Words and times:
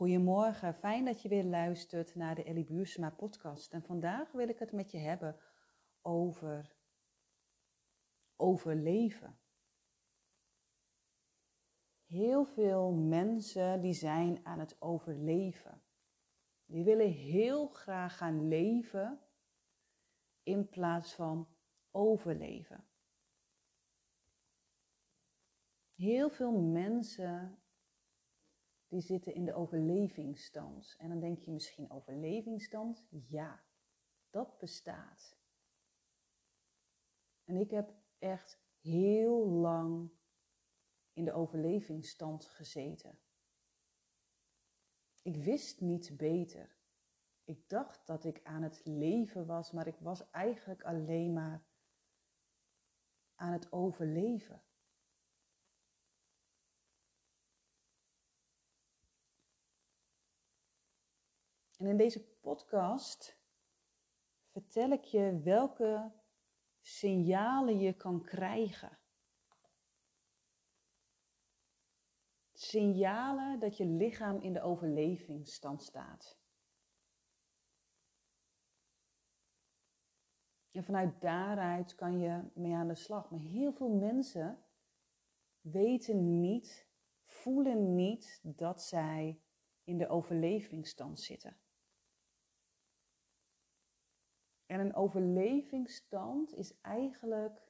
Goedemorgen, 0.00 0.74
fijn 0.74 1.04
dat 1.04 1.22
je 1.22 1.28
weer 1.28 1.44
luistert 1.44 2.14
naar 2.14 2.34
de 2.34 2.44
Ellie 2.44 2.64
Buursma 2.64 3.10
podcast. 3.10 3.72
En 3.72 3.82
vandaag 3.82 4.32
wil 4.32 4.48
ik 4.48 4.58
het 4.58 4.72
met 4.72 4.90
je 4.90 4.98
hebben 4.98 5.40
over 6.02 6.76
overleven. 8.36 9.38
Heel 12.06 12.44
veel 12.44 12.92
mensen 12.92 13.80
die 13.80 13.92
zijn 13.92 14.46
aan 14.46 14.58
het 14.58 14.80
overleven. 14.80 15.82
Die 16.64 16.84
willen 16.84 17.10
heel 17.10 17.68
graag 17.68 18.16
gaan 18.16 18.48
leven 18.48 19.20
in 20.42 20.68
plaats 20.68 21.14
van 21.14 21.48
overleven. 21.90 22.84
Heel 25.94 26.30
veel 26.30 26.60
mensen 26.60 27.59
die 28.90 29.00
zitten 29.00 29.34
in 29.34 29.44
de 29.44 29.54
overlevingsstand. 29.54 30.94
En 30.98 31.08
dan 31.08 31.20
denk 31.20 31.38
je 31.38 31.50
misschien 31.50 31.90
overlevingsstand? 31.90 33.06
Ja, 33.28 33.64
dat 34.30 34.58
bestaat. 34.58 35.38
En 37.44 37.56
ik 37.56 37.70
heb 37.70 37.94
echt 38.18 38.60
heel 38.80 39.46
lang 39.48 40.10
in 41.12 41.24
de 41.24 41.32
overlevingsstand 41.32 42.44
gezeten. 42.44 43.18
Ik 45.22 45.36
wist 45.36 45.80
niet 45.80 46.16
beter. 46.16 46.78
Ik 47.44 47.68
dacht 47.68 48.06
dat 48.06 48.24
ik 48.24 48.40
aan 48.42 48.62
het 48.62 48.80
leven 48.84 49.46
was, 49.46 49.72
maar 49.72 49.86
ik 49.86 49.98
was 49.98 50.30
eigenlijk 50.30 50.82
alleen 50.82 51.32
maar 51.32 51.64
aan 53.34 53.52
het 53.52 53.72
overleven. 53.72 54.62
En 61.80 61.86
in 61.86 61.96
deze 61.96 62.24
podcast 62.40 63.38
vertel 64.50 64.90
ik 64.90 65.04
je 65.04 65.40
welke 65.42 66.12
signalen 66.80 67.78
je 67.78 67.92
kan 67.92 68.22
krijgen. 68.22 68.98
Signalen 72.52 73.60
dat 73.60 73.76
je 73.76 73.86
lichaam 73.86 74.40
in 74.40 74.52
de 74.52 74.62
overlevingsstand 74.62 75.82
staat. 75.82 76.38
En 80.70 80.84
vanuit 80.84 81.20
daaruit 81.20 81.94
kan 81.94 82.18
je 82.18 82.50
mee 82.54 82.74
aan 82.74 82.88
de 82.88 82.94
slag. 82.94 83.30
Maar 83.30 83.40
heel 83.40 83.72
veel 83.72 83.90
mensen 83.90 84.64
weten 85.60 86.40
niet, 86.40 86.88
voelen 87.24 87.94
niet 87.94 88.40
dat 88.42 88.82
zij 88.82 89.40
in 89.84 89.98
de 89.98 90.08
overlevingsstand 90.08 91.20
zitten. 91.20 91.59
En 94.70 94.80
een 94.80 94.94
overlevingsstand 94.94 96.54
is 96.54 96.80
eigenlijk 96.80 97.62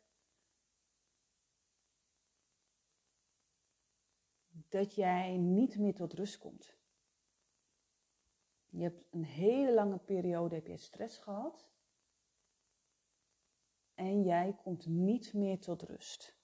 dat 4.69 4.95
jij 4.95 5.37
niet 5.37 5.79
meer 5.79 5.95
tot 5.95 6.13
rust 6.13 6.39
komt. 6.39 6.77
Je 8.69 8.83
hebt 8.83 9.05
een 9.11 9.25
hele 9.25 9.75
lange 9.75 9.99
periode 9.99 10.55
heb 10.55 10.67
je 10.67 10.77
stress 10.77 11.19
gehad. 11.19 11.71
En 13.95 14.23
jij 14.23 14.57
komt 14.63 14.87
niet 14.87 15.35
meer 15.35 15.61
tot 15.61 15.83
rust. 15.83 16.40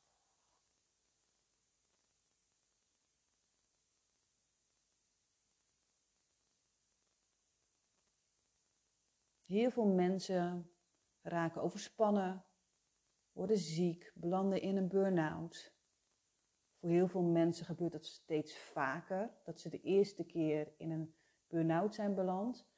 Heel 9.47 9.71
veel 9.71 9.87
mensen 9.87 10.71
raken 11.23 11.63
overspannen, 11.63 12.45
worden 13.33 13.59
ziek, 13.59 14.13
belanden 14.15 14.61
in 14.61 14.77
een 14.77 14.89
burn-out. 14.89 15.75
Voor 16.79 16.89
heel 16.89 17.09
veel 17.09 17.23
mensen 17.23 17.67
gebeurt 17.67 17.93
dat 17.93 18.07
steeds 18.07 18.59
vaker, 18.59 19.31
dat 19.45 19.61
ze 19.61 19.69
de 19.69 19.81
eerste 19.81 20.25
keer 20.25 20.73
in 20.77 20.91
een 20.91 21.15
burn-out 21.47 21.95
zijn 21.95 22.15
beland, 22.15 22.69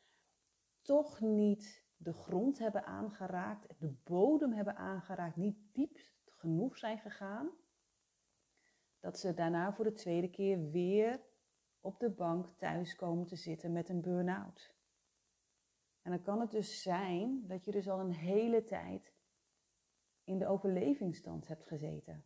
toch 0.82 1.20
niet 1.20 1.84
de 1.96 2.12
grond 2.12 2.58
hebben 2.58 2.84
aangeraakt, 2.84 3.80
de 3.80 3.94
bodem 4.04 4.52
hebben 4.52 4.76
aangeraakt, 4.76 5.36
niet 5.36 5.58
diep 5.72 5.98
genoeg 6.24 6.76
zijn 6.76 6.98
gegaan, 6.98 7.50
dat 9.00 9.18
ze 9.18 9.34
daarna 9.34 9.72
voor 9.72 9.84
de 9.84 9.92
tweede 9.92 10.30
keer 10.30 10.70
weer 10.70 11.20
op 11.80 12.00
de 12.00 12.10
bank 12.10 12.48
thuis 12.56 12.94
komen 12.94 13.26
te 13.26 13.36
zitten 13.36 13.72
met 13.72 13.88
een 13.88 14.00
burn-out. 14.00 14.77
En 16.08 16.14
dan 16.14 16.22
kan 16.22 16.40
het 16.40 16.50
dus 16.50 16.82
zijn 16.82 17.46
dat 17.46 17.64
je 17.64 17.70
dus 17.70 17.88
al 17.88 18.00
een 18.00 18.12
hele 18.12 18.64
tijd 18.64 19.14
in 20.24 20.38
de 20.38 20.46
overlevingsstand 20.46 21.48
hebt 21.48 21.66
gezeten. 21.66 22.24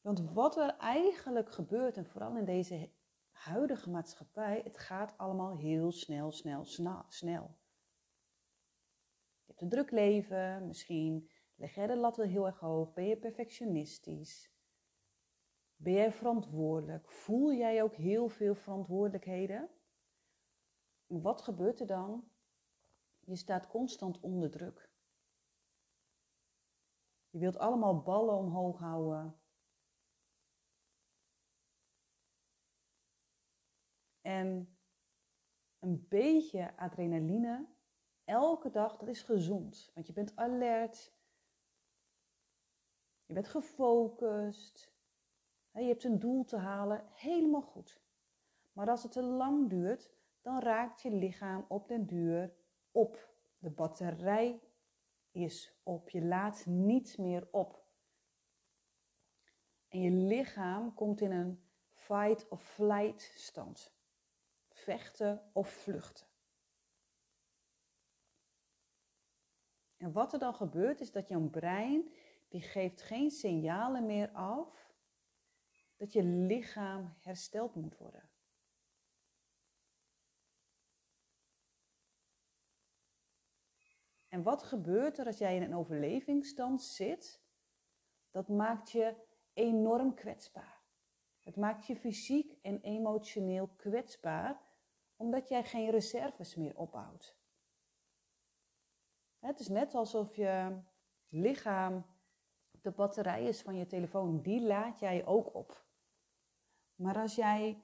Want 0.00 0.20
wat 0.32 0.56
er 0.56 0.76
eigenlijk 0.76 1.52
gebeurt, 1.52 1.96
en 1.96 2.06
vooral 2.06 2.36
in 2.36 2.44
deze 2.44 2.92
huidige 3.30 3.90
maatschappij, 3.90 4.60
het 4.64 4.78
gaat 4.78 5.18
allemaal 5.18 5.56
heel 5.56 5.92
snel, 5.92 6.32
snel, 6.32 6.64
snel. 7.08 7.58
Je 9.44 9.46
hebt 9.46 9.60
een 9.60 9.68
druk 9.68 9.90
leven, 9.90 10.66
misschien 10.66 11.30
leg 11.54 11.74
jij 11.74 11.86
de 11.86 11.96
lat 11.96 12.16
wel 12.16 12.26
heel 12.26 12.46
erg 12.46 12.58
hoog, 12.58 12.92
ben 12.92 13.06
je 13.06 13.16
perfectionistisch. 13.16 14.57
Ben 15.80 15.92
jij 15.92 16.12
verantwoordelijk? 16.12 17.10
Voel 17.10 17.52
jij 17.52 17.82
ook 17.82 17.94
heel 17.94 18.28
veel 18.28 18.54
verantwoordelijkheden? 18.54 19.70
Wat 21.06 21.42
gebeurt 21.42 21.80
er 21.80 21.86
dan? 21.86 22.30
Je 23.20 23.36
staat 23.36 23.66
constant 23.66 24.20
onder 24.20 24.50
druk. 24.50 24.90
Je 27.30 27.38
wilt 27.38 27.58
allemaal 27.58 28.02
ballen 28.02 28.34
omhoog 28.34 28.78
houden. 28.78 29.40
En 34.20 34.78
een 35.78 36.06
beetje 36.08 36.76
adrenaline 36.76 37.68
elke 38.24 38.70
dag, 38.70 38.96
dat 38.96 39.08
is 39.08 39.22
gezond. 39.22 39.90
Want 39.94 40.06
je 40.06 40.12
bent 40.12 40.36
alert. 40.36 41.16
Je 43.26 43.34
bent 43.34 43.48
gefocust. 43.48 44.97
Je 45.78 45.88
hebt 45.88 46.04
een 46.04 46.18
doel 46.18 46.44
te 46.44 46.56
halen, 46.56 47.04
helemaal 47.12 47.62
goed. 47.62 48.00
Maar 48.72 48.90
als 48.90 49.02
het 49.02 49.12
te 49.12 49.22
lang 49.22 49.68
duurt, 49.68 50.10
dan 50.42 50.60
raakt 50.60 51.02
je 51.02 51.10
lichaam 51.10 51.64
op 51.68 51.88
den 51.88 52.06
duur 52.06 52.54
op. 52.90 53.28
De 53.58 53.70
batterij 53.70 54.60
is 55.30 55.78
op. 55.82 56.10
Je 56.10 56.24
laat 56.24 56.66
niets 56.66 57.16
meer 57.16 57.48
op. 57.50 57.86
En 59.88 60.00
je 60.00 60.10
lichaam 60.10 60.94
komt 60.94 61.20
in 61.20 61.32
een 61.32 61.62
fight 61.88 62.48
of 62.48 62.62
flight 62.62 63.22
stand. 63.22 63.94
Vechten 64.68 65.50
of 65.52 65.68
vluchten. 65.68 66.26
En 69.96 70.12
wat 70.12 70.32
er 70.32 70.38
dan 70.38 70.54
gebeurt 70.54 71.00
is 71.00 71.12
dat 71.12 71.28
jouw 71.28 71.48
brein, 71.48 72.12
die 72.48 72.60
geeft 72.60 73.02
geen 73.02 73.30
signalen 73.30 74.06
meer 74.06 74.30
af 74.32 74.87
dat 75.98 76.12
je 76.12 76.22
lichaam 76.22 77.14
hersteld 77.20 77.74
moet 77.74 77.96
worden. 77.96 78.30
En 84.28 84.42
wat 84.42 84.62
gebeurt 84.62 85.18
er 85.18 85.26
als 85.26 85.38
jij 85.38 85.56
in 85.56 85.62
een 85.62 85.74
overlevingsstand 85.74 86.82
zit? 86.82 87.42
Dat 88.30 88.48
maakt 88.48 88.90
je 88.90 89.14
enorm 89.52 90.14
kwetsbaar. 90.14 90.82
Het 91.42 91.56
maakt 91.56 91.86
je 91.86 91.96
fysiek 91.96 92.58
en 92.62 92.80
emotioneel 92.80 93.68
kwetsbaar, 93.68 94.60
omdat 95.16 95.48
jij 95.48 95.64
geen 95.64 95.90
reserves 95.90 96.54
meer 96.54 96.76
opbouwt. 96.76 97.38
Het 99.38 99.60
is 99.60 99.68
net 99.68 99.94
alsof 99.94 100.36
je 100.36 100.82
lichaam 101.28 102.04
de 102.70 102.90
batterij 102.90 103.44
is 103.44 103.62
van 103.62 103.76
je 103.76 103.86
telefoon, 103.86 104.42
die 104.42 104.60
laat 104.60 104.98
jij 104.98 105.26
ook 105.26 105.54
op. 105.54 105.87
Maar 106.98 107.16
als 107.16 107.34
jij 107.34 107.82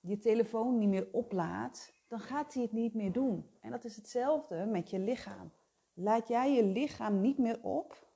je 0.00 0.18
telefoon 0.18 0.78
niet 0.78 0.88
meer 0.88 1.08
oplaadt, 1.12 1.92
dan 2.08 2.20
gaat 2.20 2.54
hij 2.54 2.62
het 2.62 2.72
niet 2.72 2.94
meer 2.94 3.12
doen. 3.12 3.50
En 3.60 3.70
dat 3.70 3.84
is 3.84 3.96
hetzelfde 3.96 4.66
met 4.66 4.90
je 4.90 4.98
lichaam. 4.98 5.52
Laat 5.92 6.28
jij 6.28 6.52
je 6.52 6.64
lichaam 6.64 7.20
niet 7.20 7.38
meer 7.38 7.62
op, 7.62 8.08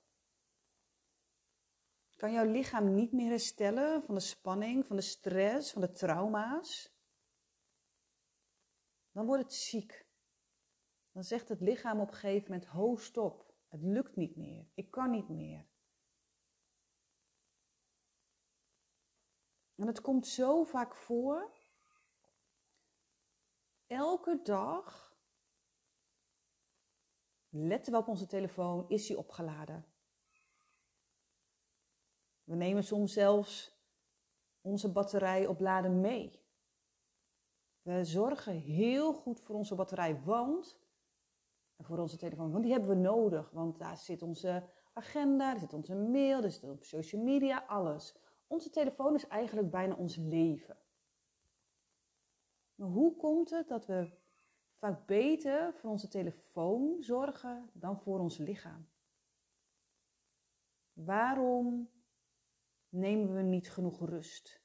kan 2.22 2.32
jouw 2.32 2.50
lichaam 2.50 2.94
niet 2.94 3.12
meer 3.12 3.30
herstellen 3.30 4.02
van 4.02 4.14
de 4.14 4.20
spanning, 4.20 4.86
van 4.86 4.96
de 4.96 5.02
stress, 5.02 5.72
van 5.72 5.80
de 5.82 5.92
trauma's, 5.92 6.92
dan 9.12 9.26
wordt 9.26 9.42
het 9.42 9.52
ziek. 9.52 10.06
Dan 11.12 11.24
zegt 11.24 11.48
het 11.48 11.60
lichaam 11.60 12.00
op 12.00 12.08
een 12.08 12.14
gegeven 12.14 12.50
moment: 12.50 12.68
ho, 12.68 12.96
stop, 12.96 13.54
het 13.68 13.82
lukt 13.82 14.16
niet 14.16 14.36
meer, 14.36 14.66
ik 14.74 14.90
kan 14.90 15.10
niet 15.10 15.28
meer. 15.28 15.66
En 19.82 19.88
het 19.88 20.00
komt 20.00 20.26
zo 20.26 20.64
vaak 20.64 20.94
voor. 20.94 21.50
Elke 23.86 24.40
dag 24.42 25.16
letten 27.48 27.92
we 27.92 27.98
op 27.98 28.08
onze 28.08 28.26
telefoon, 28.26 28.88
is 28.88 29.06
die 29.06 29.18
opgeladen? 29.18 29.86
We 32.44 32.54
nemen 32.54 32.84
soms 32.84 33.12
zelfs 33.12 33.76
onze 34.60 34.92
batterij 34.92 35.46
op 35.46 35.60
laden 35.60 36.00
mee. 36.00 36.40
We 37.82 38.04
zorgen 38.04 38.54
heel 38.54 39.12
goed 39.14 39.40
voor 39.40 39.54
onze 39.54 39.74
batterij, 39.74 40.22
want 40.22 40.78
voor 41.78 41.98
onze 41.98 42.16
telefoon, 42.16 42.50
want 42.50 42.62
die 42.62 42.72
hebben 42.72 42.90
we 42.90 42.96
nodig, 42.96 43.50
want 43.50 43.78
daar 43.78 43.96
zit 43.96 44.22
onze 44.22 44.68
agenda, 44.92 45.50
daar 45.50 45.60
zit 45.60 45.72
onze 45.72 45.94
mail, 45.94 46.40
daar 46.40 46.50
zit 46.50 46.70
op 46.70 46.84
social 46.84 47.22
media, 47.22 47.64
alles. 47.66 48.14
Onze 48.52 48.70
telefoon 48.70 49.14
is 49.14 49.26
eigenlijk 49.26 49.70
bijna 49.70 49.94
ons 49.94 50.16
leven. 50.16 50.78
Maar 52.74 52.88
hoe 52.88 53.16
komt 53.16 53.50
het 53.50 53.68
dat 53.68 53.86
we 53.86 54.18
vaak 54.78 55.06
beter 55.06 55.74
voor 55.74 55.90
onze 55.90 56.08
telefoon 56.08 57.02
zorgen 57.02 57.70
dan 57.72 58.00
voor 58.00 58.18
ons 58.18 58.38
lichaam? 58.38 58.88
Waarom 60.92 61.90
nemen 62.88 63.34
we 63.34 63.42
niet 63.42 63.70
genoeg 63.70 63.98
rust? 64.08 64.62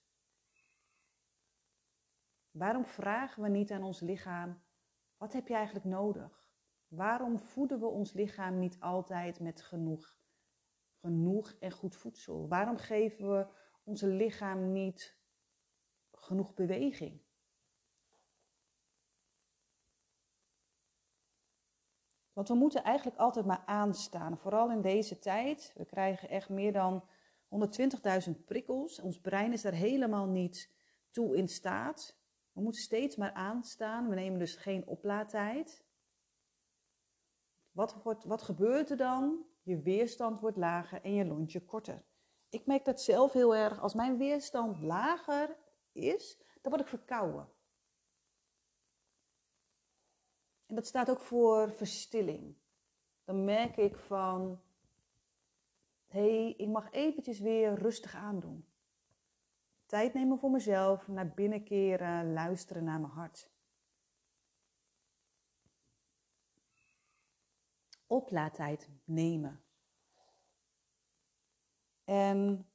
Waarom 2.52 2.86
vragen 2.86 3.44
we 3.44 3.50
niet 3.50 3.72
aan 3.72 3.84
ons 3.84 4.00
lichaam: 4.00 4.64
wat 5.18 5.34
heb 5.34 5.48
je 5.48 5.54
eigenlijk 5.54 5.86
nodig? 5.86 6.50
Waarom 6.88 7.40
voeden 7.40 7.80
we 7.80 7.86
ons 7.86 8.14
lichaam 8.14 8.60
niet 8.60 8.80
altijd 8.80 9.40
met 9.40 9.62
genoeg, 9.62 10.18
genoeg 11.00 11.52
en 11.60 11.72
goed 11.72 11.96
voedsel? 11.96 12.48
Waarom 12.48 12.78
geven 12.78 13.30
we 13.30 13.66
ons 13.88 14.02
lichaam 14.02 14.72
niet 14.72 15.18
genoeg 16.12 16.54
beweging? 16.54 17.22
Want 22.34 22.48
we 22.48 22.56
moeten 22.56 22.84
eigenlijk 22.84 23.18
altijd 23.18 23.46
maar 23.46 23.64
aanstaan. 23.66 24.38
Vooral 24.38 24.72
in 24.72 24.82
deze 24.82 25.20
tijd. 25.20 25.74
We 25.76 25.86
krijgen 25.86 26.30
echt 26.30 26.50
meer 26.50 26.74
dan 26.74 27.04
120.000 28.28 28.46
prikkels. 28.46 29.00
Ons 29.00 29.20
brein 29.20 29.54
is 29.54 29.62
daar 29.62 29.74
helemaal 29.74 30.26
niet 30.26 30.74
toe 31.12 31.38
in 31.38 31.48
staat. 31.48 32.20
We 32.52 32.62
moeten 32.62 32.82
steeds 32.82 33.16
maar 33.16 33.34
aanstaan. 33.34 34.10
We 34.10 34.16
nemen 34.16 34.40
dus 34.40 34.56
geen 34.56 34.88
oplaadtijd. 34.88 35.86
Wat, 37.72 38.04
wordt, 38.04 38.24
wat 38.24 38.42
gebeurt 38.42 38.90
er 38.90 38.98
dan? 38.98 39.46
Je 39.62 39.82
weerstand 39.82 40.40
wordt 40.40 40.58
lager 40.58 41.02
en 41.02 41.14
je 41.14 41.26
lontje 41.26 41.66
korter. 41.66 42.06
Ik 42.50 42.66
merk 42.66 42.86
dat 42.86 43.02
zelf 43.02 43.34
heel 43.34 43.56
erg. 43.56 43.80
Als 43.80 43.94
mijn 43.94 44.18
weerstand 44.18 44.82
lager 44.82 45.58
is, 45.92 46.38
dan 46.62 46.72
word 46.72 46.82
ik 46.82 46.88
verkouden. 46.88 47.50
En 50.66 50.76
dat 50.76 50.88
staat 50.88 51.10
ook 51.10 51.20
voor 51.20 51.72
verstilling. 51.72 52.56
Dan 53.24 53.44
merk 53.44 53.78
ik 53.78 53.98
van, 53.98 54.62
hé, 56.08 56.42
hey, 56.42 56.54
ik 56.58 56.68
mag 56.68 56.92
eventjes 56.92 57.40
weer 57.40 57.74
rustig 57.74 58.16
aandoen. 58.16 58.68
Tijd 59.86 60.14
nemen 60.14 60.40
voor 60.40 60.52
mezelf, 60.52 61.08
naar 61.08 61.34
binnen 61.34 61.64
keren, 61.64 62.34
luisteren 62.34 62.84
naar 62.84 63.00
mijn 63.00 63.14
hart. 63.14 63.52
Oplaadtijd 68.08 68.90
nemen. 69.04 69.67
En 72.08 72.70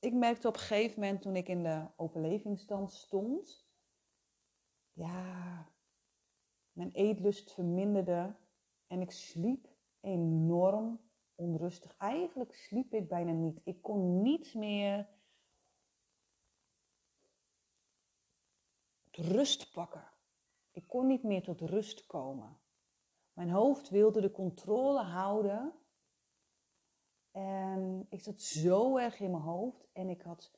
ik 0.00 0.12
merkte 0.12 0.48
op 0.48 0.54
een 0.54 0.60
gegeven 0.60 1.00
moment 1.00 1.22
toen 1.22 1.36
ik 1.36 1.48
in 1.48 1.62
de 1.62 1.86
overlevingsstand 1.96 2.92
stond, 2.92 3.66
ja, 4.92 5.68
mijn 6.72 6.90
eetlust 6.92 7.52
verminderde 7.52 8.36
en 8.86 9.00
ik 9.00 9.10
sliep 9.10 9.68
enorm 10.00 11.00
onrustig. 11.34 11.96
Eigenlijk 11.96 12.54
sliep 12.54 12.94
ik 12.94 13.08
bijna 13.08 13.32
niet. 13.32 13.60
Ik 13.64 13.82
kon 13.82 14.22
niet 14.22 14.54
meer 14.54 15.08
rust 19.10 19.72
pakken. 19.72 20.12
Ik 20.70 20.84
kon 20.86 21.06
niet 21.06 21.22
meer 21.22 21.42
tot 21.42 21.60
rust 21.60 22.06
komen. 22.06 22.58
Mijn 23.32 23.50
hoofd 23.50 23.88
wilde 23.88 24.20
de 24.20 24.30
controle 24.30 25.02
houden. 25.02 25.72
En 27.34 28.06
ik 28.08 28.20
zat 28.20 28.40
zo 28.40 28.96
erg 28.96 29.20
in 29.20 29.30
mijn 29.30 29.42
hoofd 29.42 29.86
en 29.92 30.08
ik 30.08 30.22
had 30.22 30.52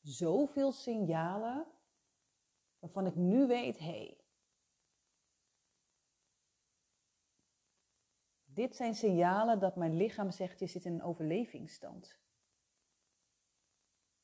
zoveel 0.00 0.72
signalen 0.72 1.66
waarvan 2.78 3.06
ik 3.06 3.14
nu 3.14 3.46
weet, 3.46 3.78
hé, 3.78 3.84
hey, 3.84 4.20
dit 8.44 8.76
zijn 8.76 8.94
signalen 8.94 9.60
dat 9.60 9.76
mijn 9.76 9.96
lichaam 9.96 10.30
zegt, 10.30 10.58
je 10.58 10.66
zit 10.66 10.84
in 10.84 10.92
een 10.92 11.02
overlevingsstand. 11.02 12.18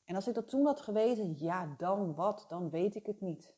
En 0.03 0.15
als 0.15 0.27
ik 0.27 0.33
dat 0.33 0.49
toen 0.49 0.65
had 0.65 0.81
geweten, 0.81 1.37
ja, 1.37 1.75
dan 1.77 2.15
wat? 2.15 2.45
Dan 2.47 2.69
weet 2.69 2.95
ik 2.95 3.05
het 3.05 3.21
niet. 3.21 3.55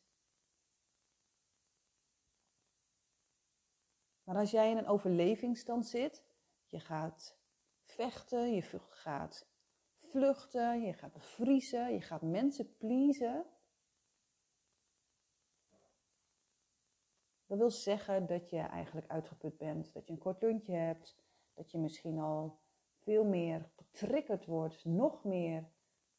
Maar 4.24 4.36
als 4.36 4.52
jij 4.52 4.72
in 4.72 4.78
een 4.78 4.88
overlevingsstand 4.88 5.88
zit, 5.88 6.24
je 6.66 6.80
gaat 6.80 7.37
vechten, 7.98 8.54
je 8.54 8.62
gaat 8.90 9.48
vluchten, 10.00 10.82
je 10.82 10.94
gaat 10.94 11.14
bevriezen, 11.14 11.94
je 11.94 12.02
gaat 12.02 12.22
mensen 12.22 12.78
pleasen. 12.78 13.46
Dat 17.46 17.58
wil 17.58 17.72
zeggen 17.72 18.26
dat 18.26 18.50
je 18.50 18.60
eigenlijk 18.60 19.08
uitgeput 19.08 19.58
bent, 19.58 19.94
dat 19.94 20.08
je 20.08 20.14
een 20.14 20.20
kort 20.20 20.42
lunchje 20.42 20.76
hebt, 20.76 21.18
dat 21.54 21.72
je 21.72 21.78
misschien 21.78 22.20
al 22.20 22.60
veel 23.04 23.24
meer 23.24 23.70
getriggerd 23.76 24.46
wordt, 24.46 24.86
nog 24.86 25.24
meer 25.24 25.70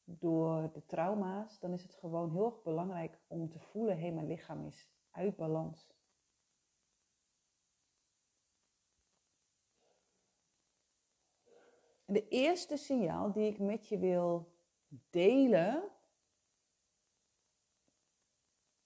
door 0.04 0.72
de 0.72 0.84
trauma's. 0.86 1.58
Dan 1.58 1.72
is 1.72 1.82
het 1.82 1.94
gewoon 1.94 2.30
heel 2.32 2.44
erg 2.44 2.62
belangrijk 2.62 3.18
om 3.26 3.50
te 3.50 3.58
voelen, 3.58 3.94
hé, 3.94 4.02
hey, 4.02 4.12
mijn 4.12 4.26
lichaam 4.26 4.66
is 4.66 4.88
uit 5.10 5.36
balans. 5.36 5.97
En 12.08 12.14
de 12.14 12.28
eerste 12.28 12.76
signaal 12.76 13.32
die 13.32 13.46
ik 13.46 13.58
met 13.58 13.88
je 13.88 13.98
wil 13.98 14.52
delen, 15.10 15.90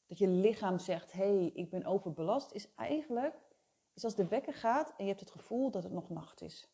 dat 0.07 0.19
je 0.19 0.29
lichaam 0.29 0.79
zegt, 0.79 1.13
hé, 1.13 1.39
hey, 1.39 1.51
ik 1.55 1.71
ben 1.71 1.85
overbelast, 1.85 2.53
is 2.53 2.75
eigenlijk, 2.75 3.41
is 3.95 4.05
als 4.05 4.15
de 4.15 4.29
wekker 4.29 4.55
gaat 4.55 4.95
en 4.97 5.05
je 5.05 5.09
hebt 5.11 5.21
het 5.21 5.31
gevoel 5.31 5.71
dat 5.71 5.83
het 5.83 5.93
nog 5.93 6.09
nacht 6.09 6.41
is. 6.41 6.73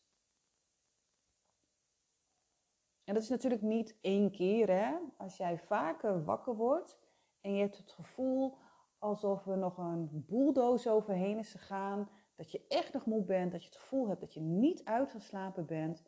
En 3.03 3.13
dat 3.13 3.23
is 3.23 3.29
natuurlijk 3.29 3.61
niet 3.61 3.97
één 4.01 4.31
keer, 4.31 4.69
hè. 4.69 4.97
Als 5.17 5.37
jij 5.37 5.57
vaker 5.57 6.23
wakker 6.23 6.55
wordt 6.55 6.97
en 7.41 7.53
je 7.53 7.61
hebt 7.61 7.77
het 7.77 7.91
gevoel 7.91 8.57
alsof 8.97 9.45
er 9.47 9.57
nog 9.57 9.77
een 9.77 10.25
bulldozer 10.27 10.91
overheen 10.91 11.37
is 11.37 11.51
gegaan, 11.51 12.09
dat 12.35 12.51
je 12.51 12.65
echt 12.67 12.93
nog 12.93 13.05
moe 13.05 13.23
bent, 13.23 13.51
dat 13.51 13.61
je 13.61 13.69
het 13.69 13.77
gevoel 13.77 14.07
hebt 14.07 14.21
dat 14.21 14.33
je 14.33 14.41
niet 14.41 14.83
uitgeslapen 14.83 15.65
bent, 15.65 16.03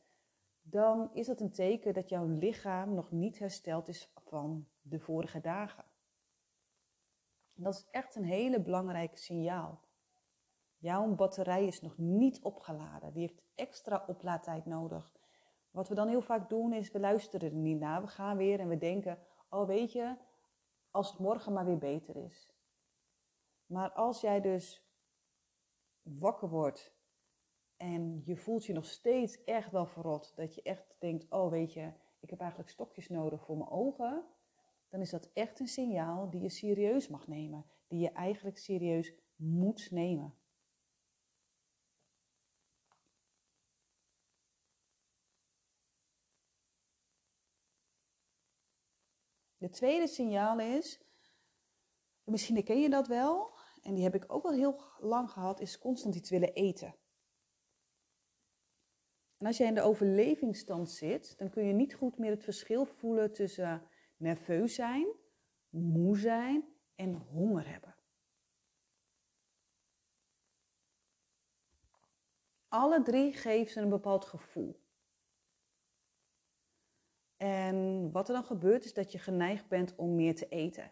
dan 0.72 1.10
is 1.14 1.28
dat 1.28 1.40
een 1.40 1.52
teken 1.52 1.94
dat 1.94 2.10
jouw 2.10 2.28
lichaam 2.28 2.94
nog 2.94 3.12
niet 3.12 3.40
hersteld 3.40 3.88
is 3.88 4.12
van 4.16 4.68
de 4.82 5.00
vorige 5.00 5.40
dagen. 5.40 5.84
Dat 7.54 7.74
is 7.74 7.88
echt 7.92 8.16
een 8.16 8.24
hele 8.24 8.62
belangrijke 8.62 9.18
signaal. 9.18 9.80
Jouw 10.78 11.16
batterij 11.16 11.66
is 11.66 11.82
nog 11.82 11.98
niet 11.98 12.42
opgeladen. 12.42 13.14
Die 13.14 13.22
heeft 13.22 13.42
extra 13.56 14.04
oplaadtijd 14.08 14.66
nodig. 14.66 15.14
Wat 15.72 15.88
we 15.88 15.96
dan 15.96 16.08
heel 16.08 16.22
vaak 16.22 16.50
doen 16.50 16.74
is, 16.74 16.92
we 16.92 17.00
luisteren 17.00 17.50
er 17.50 17.56
niet 17.56 17.80
naar. 17.80 18.02
We 18.02 18.08
gaan 18.08 18.38
weer 18.38 18.60
en 18.60 18.68
we 18.68 18.78
denken, 18.78 19.20
oh 19.50 19.68
weet 19.68 19.92
je, 19.92 20.16
als 20.92 21.10
het 21.10 21.20
morgen 21.20 21.54
maar 21.54 21.66
weer 21.66 21.78
beter 21.78 22.16
is. 22.16 22.54
Maar 23.66 23.92
als 23.92 24.22
jij 24.22 24.42
dus 24.42 24.86
wakker 26.02 26.50
wordt 26.50 26.94
en 27.82 28.22
je 28.26 28.36
voelt 28.36 28.66
je 28.66 28.74
nog 28.74 28.86
steeds 28.86 29.44
echt 29.44 29.72
wel 29.72 29.86
verrot. 29.86 30.36
Dat 30.36 30.56
je 30.56 30.62
echt 30.62 30.96
denkt, 31.00 31.26
oh 31.30 31.52
weet 31.52 31.74
je, 31.74 31.94
ik 32.20 32.30
heb 32.30 32.40
eigenlijk 32.40 32.70
stokjes 32.70 33.10
nodig 33.10 33.46
voor 33.46 33.58
mijn 33.58 33.70
ogen. 33.70 34.26
Dan 34.90 35.02
is 35.02 35.10
dat 35.10 35.30
echt 35.34 35.60
een 35.60 35.68
signaal 35.68 36.30
die 36.30 36.42
je 36.42 36.50
serieus 36.50 37.08
mag 37.08 37.28
nemen. 37.28 37.66
Die 37.88 38.00
je 38.00 38.12
eigenlijk 38.12 38.58
serieus 38.58 39.14
moet 39.36 39.92
nemen. 39.92 40.36
De 49.58 49.70
tweede 49.70 50.08
signaal 50.08 50.60
is, 50.60 51.02
misschien 52.24 52.64
ken 52.64 52.82
je 52.82 52.90
dat 52.90 53.08
wel, 53.08 53.58
en 53.82 53.94
die 53.94 54.04
heb 54.04 54.16
ik 54.16 54.34
ook 54.34 54.44
wel 54.44 54.54
heel 54.54 54.82
lang 55.00 55.32
gehad, 55.32 55.60
is 55.60 55.80
constant 55.80 56.16
iets 56.16 56.30
willen 56.30 56.54
eten. 56.54 57.01
En 59.42 59.48
als 59.48 59.58
jij 59.58 59.68
in 59.68 59.76
de 59.76 59.82
overlevingsstand 59.82 60.90
zit, 60.90 61.38
dan 61.38 61.50
kun 61.50 61.64
je 61.64 61.74
niet 61.74 61.94
goed 61.94 62.18
meer 62.18 62.30
het 62.30 62.44
verschil 62.44 62.86
voelen 62.86 63.34
tussen 63.34 63.88
nerveus 64.18 64.76
zijn, 64.76 65.08
moe 65.70 66.18
zijn 66.18 66.66
en 66.96 67.14
honger 67.14 67.70
hebben. 67.70 67.96
Alle 72.68 73.02
drie 73.02 73.34
geven 73.34 73.72
ze 73.72 73.80
een 73.80 73.90
bepaald 73.90 74.26
gevoel. 74.26 74.80
En 77.38 78.12
wat 78.12 78.28
er 78.28 78.34
dan 78.34 78.44
gebeurt 78.44 78.86
is 78.86 78.94
dat 78.94 79.12
je 79.12 79.20
geneigd 79.20 79.68
bent 79.68 79.96
om 79.96 80.16
meer 80.16 80.36
te 80.36 80.48
eten. 80.48 80.92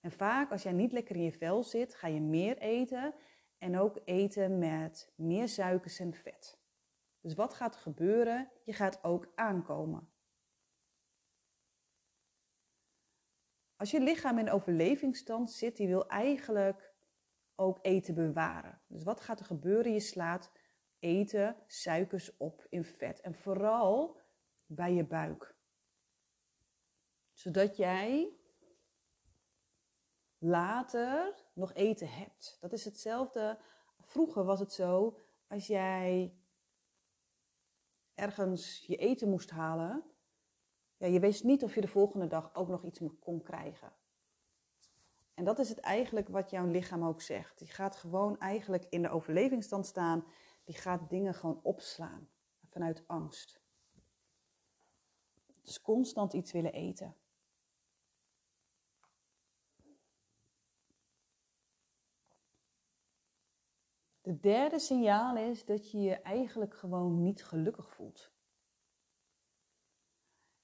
En 0.00 0.10
vaak 0.12 0.50
als 0.50 0.62
jij 0.62 0.72
niet 0.72 0.92
lekker 0.92 1.16
in 1.16 1.22
je 1.22 1.32
vel 1.32 1.62
zit, 1.62 1.94
ga 1.94 2.06
je 2.06 2.20
meer 2.20 2.58
eten 2.58 3.14
en 3.58 3.78
ook 3.78 4.00
eten 4.04 4.58
met 4.58 5.12
meer 5.14 5.48
suikers 5.48 5.98
en 5.98 6.14
vet. 6.14 6.61
Dus 7.22 7.34
wat 7.34 7.54
gaat 7.54 7.74
er 7.74 7.80
gebeuren? 7.80 8.50
Je 8.64 8.72
gaat 8.72 9.04
ook 9.04 9.32
aankomen. 9.34 10.12
Als 13.76 13.90
je 13.90 14.00
lichaam 14.00 14.38
in 14.38 14.50
overlevingsstand 14.50 15.50
zit, 15.50 15.76
die 15.76 15.88
wil 15.88 16.08
eigenlijk 16.08 16.94
ook 17.54 17.78
eten 17.82 18.14
bewaren. 18.14 18.80
Dus 18.86 19.02
wat 19.02 19.20
gaat 19.20 19.40
er 19.40 19.46
gebeuren? 19.46 19.92
Je 19.92 20.00
slaat 20.00 20.52
eten, 20.98 21.56
suikers 21.66 22.36
op 22.36 22.66
in 22.68 22.84
vet. 22.84 23.20
En 23.20 23.34
vooral 23.34 24.20
bij 24.66 24.92
je 24.92 25.04
buik. 25.04 25.56
Zodat 27.32 27.76
jij 27.76 28.36
later 30.38 31.34
nog 31.52 31.74
eten 31.74 32.08
hebt. 32.08 32.56
Dat 32.60 32.72
is 32.72 32.84
hetzelfde. 32.84 33.58
Vroeger 34.00 34.44
was 34.44 34.60
het 34.60 34.72
zo, 34.72 35.18
als 35.48 35.66
jij 35.66 36.36
ergens 38.14 38.84
je 38.86 38.96
eten 38.96 39.28
moest 39.28 39.50
halen, 39.50 40.04
ja, 40.96 41.06
je 41.06 41.20
wist 41.20 41.44
niet 41.44 41.64
of 41.64 41.74
je 41.74 41.80
de 41.80 41.88
volgende 41.88 42.26
dag 42.26 42.54
ook 42.54 42.68
nog 42.68 42.84
iets 42.84 43.00
kon 43.20 43.42
krijgen. 43.42 43.92
En 45.34 45.44
dat 45.44 45.58
is 45.58 45.68
het 45.68 45.78
eigenlijk 45.78 46.28
wat 46.28 46.50
jouw 46.50 46.66
lichaam 46.66 47.04
ook 47.04 47.20
zegt. 47.20 47.58
Die 47.58 47.68
gaat 47.68 47.96
gewoon 47.96 48.38
eigenlijk 48.38 48.86
in 48.90 49.02
de 49.02 49.08
overlevingsstand 49.08 49.86
staan. 49.86 50.24
Die 50.64 50.74
gaat 50.74 51.10
dingen 51.10 51.34
gewoon 51.34 51.60
opslaan 51.62 52.28
vanuit 52.68 53.04
angst. 53.06 53.60
Dus 55.62 55.80
constant 55.80 56.32
iets 56.32 56.52
willen 56.52 56.72
eten. 56.72 57.16
De 64.22 64.40
derde 64.40 64.78
signaal 64.78 65.36
is 65.36 65.64
dat 65.64 65.90
je 65.90 66.00
je 66.00 66.14
eigenlijk 66.14 66.74
gewoon 66.74 67.22
niet 67.22 67.44
gelukkig 67.44 67.90
voelt. 67.90 68.32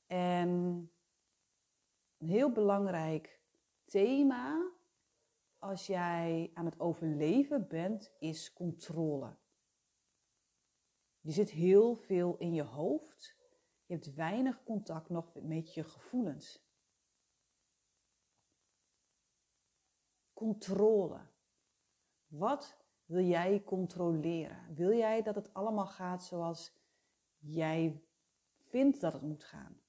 En 0.06 0.48
een 2.18 2.28
heel 2.28 2.52
belangrijk 2.52 3.40
thema 3.84 4.72
als 5.58 5.86
jij 5.86 6.50
aan 6.54 6.64
het 6.64 6.80
overleven 6.80 7.68
bent, 7.68 8.12
is 8.18 8.52
controle. 8.52 9.36
Je 11.20 11.32
zit 11.32 11.50
heel 11.50 11.94
veel 11.96 12.36
in 12.36 12.54
je 12.54 12.62
hoofd. 12.62 13.36
Je 13.86 13.94
hebt 13.94 14.14
weinig 14.14 14.62
contact 14.62 15.08
nog 15.08 15.34
met 15.34 15.74
je 15.74 15.84
gevoelens. 15.84 16.66
Controle. 20.32 21.26
Wat 22.26 22.77
wil 23.08 23.24
jij 23.24 23.62
controleren? 23.64 24.74
Wil 24.74 24.92
jij 24.92 25.22
dat 25.22 25.34
het 25.34 25.54
allemaal 25.54 25.86
gaat 25.86 26.24
zoals 26.24 26.72
jij 27.38 28.02
vindt 28.56 29.00
dat 29.00 29.12
het 29.12 29.22
moet 29.22 29.44
gaan? 29.44 29.80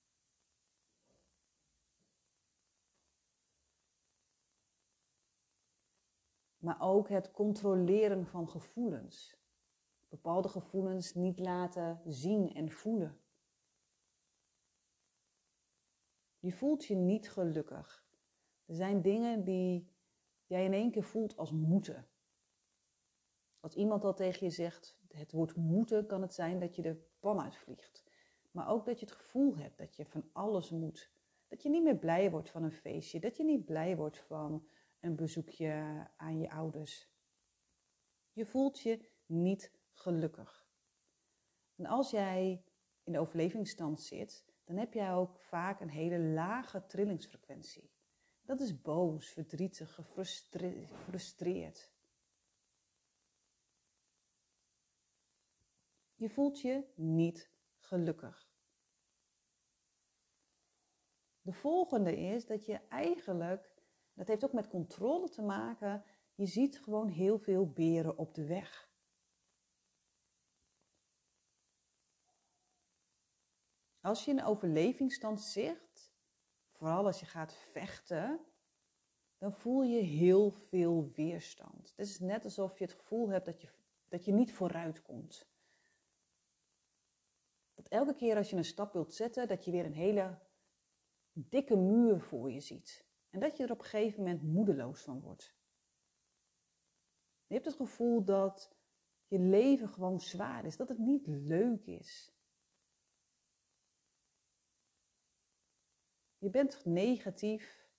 Maar 6.58 6.82
ook 6.82 7.10
het 7.10 7.32
controleren 7.32 8.26
van 8.26 8.50
gevoelens. 8.50 9.38
Bepaalde 10.10 10.50
gevoelens 10.50 11.14
niet 11.14 11.40
laten 11.40 12.02
zien 12.06 12.54
en 12.54 12.72
voelen. 12.72 13.20
Je 16.40 16.52
voelt 16.52 16.86
je 16.86 16.96
niet 16.96 17.32
gelukkig. 17.32 18.06
Er 18.66 18.76
zijn 18.76 19.02
dingen 19.02 19.44
die 19.44 19.94
jij 20.46 20.66
in 20.66 20.74
één 20.74 20.92
keer 20.92 21.04
voelt 21.04 21.38
als 21.38 21.52
moeten. 21.52 22.09
Als 23.60 23.76
iemand 23.76 24.04
al 24.04 24.14
tegen 24.14 24.46
je 24.46 24.54
zegt, 24.54 24.98
het 25.08 25.32
woord 25.32 25.56
moeten, 25.56 26.06
kan 26.06 26.22
het 26.22 26.34
zijn 26.34 26.60
dat 26.60 26.76
je 26.76 26.82
de 26.82 26.96
pan 27.20 27.42
uitvliegt. 27.42 28.04
Maar 28.52 28.70
ook 28.70 28.86
dat 28.86 29.00
je 29.00 29.06
het 29.06 29.16
gevoel 29.16 29.58
hebt 29.58 29.78
dat 29.78 29.96
je 29.96 30.06
van 30.06 30.30
alles 30.34 30.70
moet. 30.70 31.12
Dat 31.48 31.64
je 31.64 31.70
niet 31.70 31.84
meer 31.84 31.98
blij 31.98 32.32
wordt 32.32 32.50
van 32.50 32.64
een 32.64 32.72
feestje. 32.72 33.20
Dat 33.20 33.38
je 33.38 33.44
niet 33.44 33.66
blij 33.66 33.96
wordt 33.96 34.18
van 34.18 34.68
een 35.00 35.16
bezoekje 35.16 36.08
aan 36.18 36.40
je 36.40 36.52
ouders. 36.52 37.10
Je 38.32 38.46
voelt 38.46 38.80
je 38.80 39.10
niet 39.26 39.72
gelukkig. 39.92 40.68
En 41.76 41.86
als 41.86 42.12
jij 42.12 42.64
in 43.04 43.12
de 43.12 43.20
overlevingsstand 43.20 44.02
zit, 44.02 44.46
dan 44.64 44.78
heb 44.78 44.94
jij 44.94 45.14
ook 45.14 45.40
vaak 45.40 45.80
een 45.80 45.90
hele 45.90 46.20
lage 46.20 46.86
trillingsfrequentie. 46.86 47.92
Dat 48.42 48.60
is 48.60 48.82
boos, 48.82 49.30
verdrietig, 49.30 49.94
gefrustreerd. 49.94 51.92
Je 56.20 56.30
voelt 56.30 56.62
je 56.62 56.84
niet 56.96 57.50
gelukkig. 57.78 58.50
De 61.42 61.54
volgende 61.54 62.18
is 62.18 62.46
dat 62.46 62.66
je 62.66 62.80
eigenlijk, 62.88 63.74
dat 64.14 64.28
heeft 64.28 64.44
ook 64.44 64.54
met 64.54 64.68
controle 64.68 65.30
te 65.30 65.42
maken, 65.42 66.04
je 66.36 66.46
ziet 66.46 66.80
gewoon 66.80 67.08
heel 67.08 67.38
veel 67.38 67.72
beren 67.72 68.18
op 68.18 68.34
de 68.34 68.46
weg. 68.46 68.90
Als 74.02 74.26
je 74.26 74.32
in 74.32 74.38
een 74.38 74.46
overlevingsstand 74.46 75.42
zit, 75.42 76.12
vooral 76.72 77.06
als 77.06 77.20
je 77.20 77.26
gaat 77.26 77.54
vechten, 77.54 78.40
dan 79.38 79.54
voel 79.54 79.84
je 79.84 80.02
heel 80.02 80.52
veel 80.52 81.12
weerstand. 81.16 81.94
Het 81.96 82.08
is 82.08 82.20
net 82.20 82.44
alsof 82.44 82.78
je 82.78 82.84
het 82.84 82.94
gevoel 82.94 83.30
hebt 83.30 83.46
dat 83.46 83.62
je, 83.62 83.70
dat 84.08 84.26
je 84.26 84.32
niet 84.32 84.54
vooruit 84.54 85.02
komt. 85.02 85.49
Elke 87.90 88.16
keer 88.16 88.36
als 88.36 88.50
je 88.50 88.56
een 88.56 88.66
stap 88.66 88.94
wilt 88.94 89.14
zetten, 89.14 89.48
dat 89.48 89.66
je 89.66 89.72
weer 89.72 89.86
een 89.86 89.94
hele 89.94 90.40
dikke 91.32 91.76
muur 91.76 92.22
voor 92.22 92.52
je 92.52 92.60
ziet. 92.60 93.08
En 93.30 93.40
dat 93.40 93.58
je 93.58 93.64
er 93.64 93.72
op 93.72 93.80
een 93.80 93.86
gegeven 93.86 94.24
moment 94.24 94.44
moedeloos 94.44 95.02
van 95.02 95.22
wordt. 95.22 95.58
Je 97.48 97.54
hebt 97.54 97.66
het 97.66 97.76
gevoel 97.76 98.24
dat 98.24 98.76
je 99.28 99.40
leven 99.40 99.90
gewoon 99.90 100.20
zwaar 100.20 100.66
is, 100.66 100.78
dat 100.78 100.90
het 100.90 100.98
niet 100.98 101.28
leuk 101.28 101.86
is. 101.86 102.34
Je 106.38 106.50
bent 106.50 106.86
negatief 106.86 107.90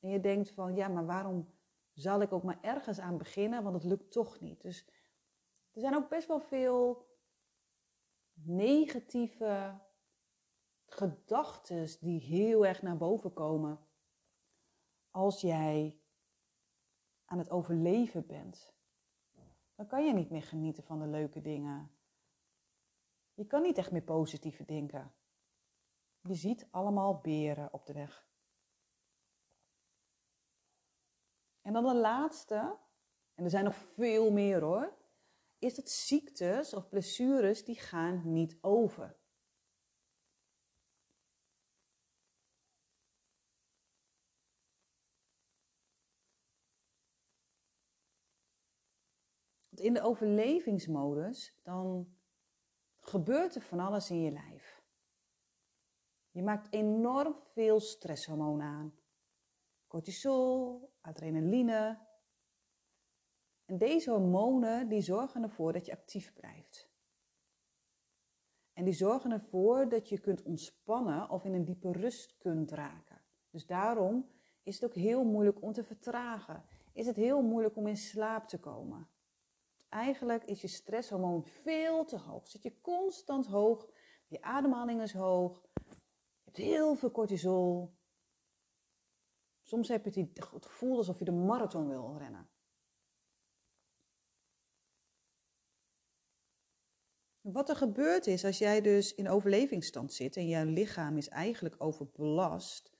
en 0.00 0.08
je 0.08 0.20
denkt 0.20 0.50
van 0.50 0.74
ja, 0.74 0.88
maar 0.88 1.06
waarom 1.06 1.54
zal 1.92 2.20
ik 2.20 2.32
ook 2.32 2.42
maar 2.42 2.62
ergens 2.62 2.98
aan 2.98 3.18
beginnen, 3.18 3.62
want 3.62 3.74
het 3.74 3.84
lukt 3.84 4.12
toch 4.12 4.40
niet. 4.40 4.60
Dus 4.60 4.86
er 5.72 5.80
zijn 5.80 5.94
ook 5.94 6.08
best 6.08 6.28
wel 6.28 6.40
veel 6.40 7.06
negatieve 8.42 9.80
gedachten 10.86 11.88
die 12.00 12.20
heel 12.20 12.66
erg 12.66 12.82
naar 12.82 12.96
boven 12.96 13.32
komen 13.32 13.86
als 15.10 15.40
jij 15.40 16.00
aan 17.24 17.38
het 17.38 17.50
overleven 17.50 18.26
bent. 18.26 18.74
Dan 19.74 19.86
kan 19.86 20.04
je 20.04 20.12
niet 20.12 20.30
meer 20.30 20.42
genieten 20.42 20.84
van 20.84 20.98
de 20.98 21.06
leuke 21.06 21.40
dingen. 21.40 21.90
Je 23.34 23.46
kan 23.46 23.62
niet 23.62 23.78
echt 23.78 23.90
meer 23.90 24.02
positief 24.02 24.64
denken. 24.64 25.14
Je 26.20 26.34
ziet 26.34 26.68
allemaal 26.70 27.20
beren 27.20 27.72
op 27.72 27.86
de 27.86 27.92
weg. 27.92 28.28
En 31.62 31.72
dan 31.72 31.84
de 31.84 31.94
laatste, 31.94 32.78
en 33.34 33.44
er 33.44 33.50
zijn 33.50 33.64
nog 33.64 33.76
veel 33.76 34.32
meer 34.32 34.62
hoor, 34.62 34.96
is 35.58 35.74
dat 35.74 35.90
ziektes 35.90 36.74
of 36.74 36.88
blessures 36.88 37.64
die 37.64 37.78
gaan 37.78 38.32
niet 38.32 38.58
over. 38.60 39.16
Want 49.68 49.80
in 49.80 49.94
de 49.94 50.02
overlevingsmodus, 50.02 51.60
dan 51.62 52.14
gebeurt 52.96 53.54
er 53.54 53.62
van 53.62 53.80
alles 53.80 54.10
in 54.10 54.20
je 54.20 54.30
lijf. 54.30 54.84
Je 56.30 56.42
maakt 56.42 56.72
enorm 56.72 57.36
veel 57.52 57.80
stresshormonen 57.80 58.66
aan. 58.66 58.98
Cortisol, 59.86 60.90
adrenaline, 61.00 62.05
en 63.66 63.78
deze 63.78 64.10
hormonen 64.10 64.88
die 64.88 65.00
zorgen 65.00 65.42
ervoor 65.42 65.72
dat 65.72 65.86
je 65.86 65.92
actief 65.92 66.32
blijft. 66.32 66.90
En 68.72 68.84
die 68.84 68.94
zorgen 68.94 69.32
ervoor 69.32 69.88
dat 69.88 70.08
je 70.08 70.20
kunt 70.20 70.42
ontspannen 70.42 71.30
of 71.30 71.44
in 71.44 71.54
een 71.54 71.64
diepe 71.64 71.92
rust 71.92 72.36
kunt 72.38 72.70
raken. 72.70 73.22
Dus 73.50 73.66
daarom 73.66 74.30
is 74.62 74.74
het 74.74 74.84
ook 74.84 74.94
heel 74.94 75.24
moeilijk 75.24 75.62
om 75.62 75.72
te 75.72 75.84
vertragen. 75.84 76.64
Is 76.92 77.06
het 77.06 77.16
heel 77.16 77.42
moeilijk 77.42 77.76
om 77.76 77.86
in 77.86 77.96
slaap 77.96 78.48
te 78.48 78.58
komen. 78.58 79.08
Eigenlijk 79.88 80.44
is 80.44 80.60
je 80.60 80.68
stresshormoon 80.68 81.44
veel 81.44 82.04
te 82.04 82.18
hoog. 82.18 82.48
Zit 82.48 82.62
je 82.62 82.80
constant 82.80 83.46
hoog, 83.46 83.88
je 84.26 84.42
ademhaling 84.42 85.02
is 85.02 85.12
hoog, 85.12 85.62
je 85.74 86.42
hebt 86.44 86.56
heel 86.56 86.94
veel 86.94 87.10
cortisol. 87.10 87.94
Soms 89.60 89.88
heb 89.88 90.04
je 90.04 90.28
het 90.50 90.66
gevoel 90.66 90.96
alsof 90.96 91.18
je 91.18 91.24
de 91.24 91.32
marathon 91.32 91.88
wil 91.88 92.16
rennen. 92.18 92.48
Wat 97.52 97.68
er 97.68 97.76
gebeurt 97.76 98.26
is, 98.26 98.44
als 98.44 98.58
jij 98.58 98.80
dus 98.80 99.14
in 99.14 99.28
overlevingsstand 99.28 100.12
zit 100.12 100.36
en 100.36 100.48
jouw 100.48 100.64
lichaam 100.64 101.16
is 101.16 101.28
eigenlijk 101.28 101.74
overbelast. 101.78 102.90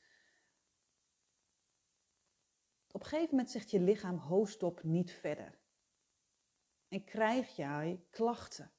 Op 2.91 3.01
een 3.01 3.07
gegeven 3.07 3.31
moment 3.31 3.51
zegt 3.51 3.71
je 3.71 3.81
lichaam, 3.81 4.17
ho 4.17 4.45
stop, 4.45 4.83
niet 4.83 5.13
verder. 5.13 5.59
En 6.89 7.05
krijg 7.05 7.57
jij 7.57 8.05
klachten. 8.11 8.73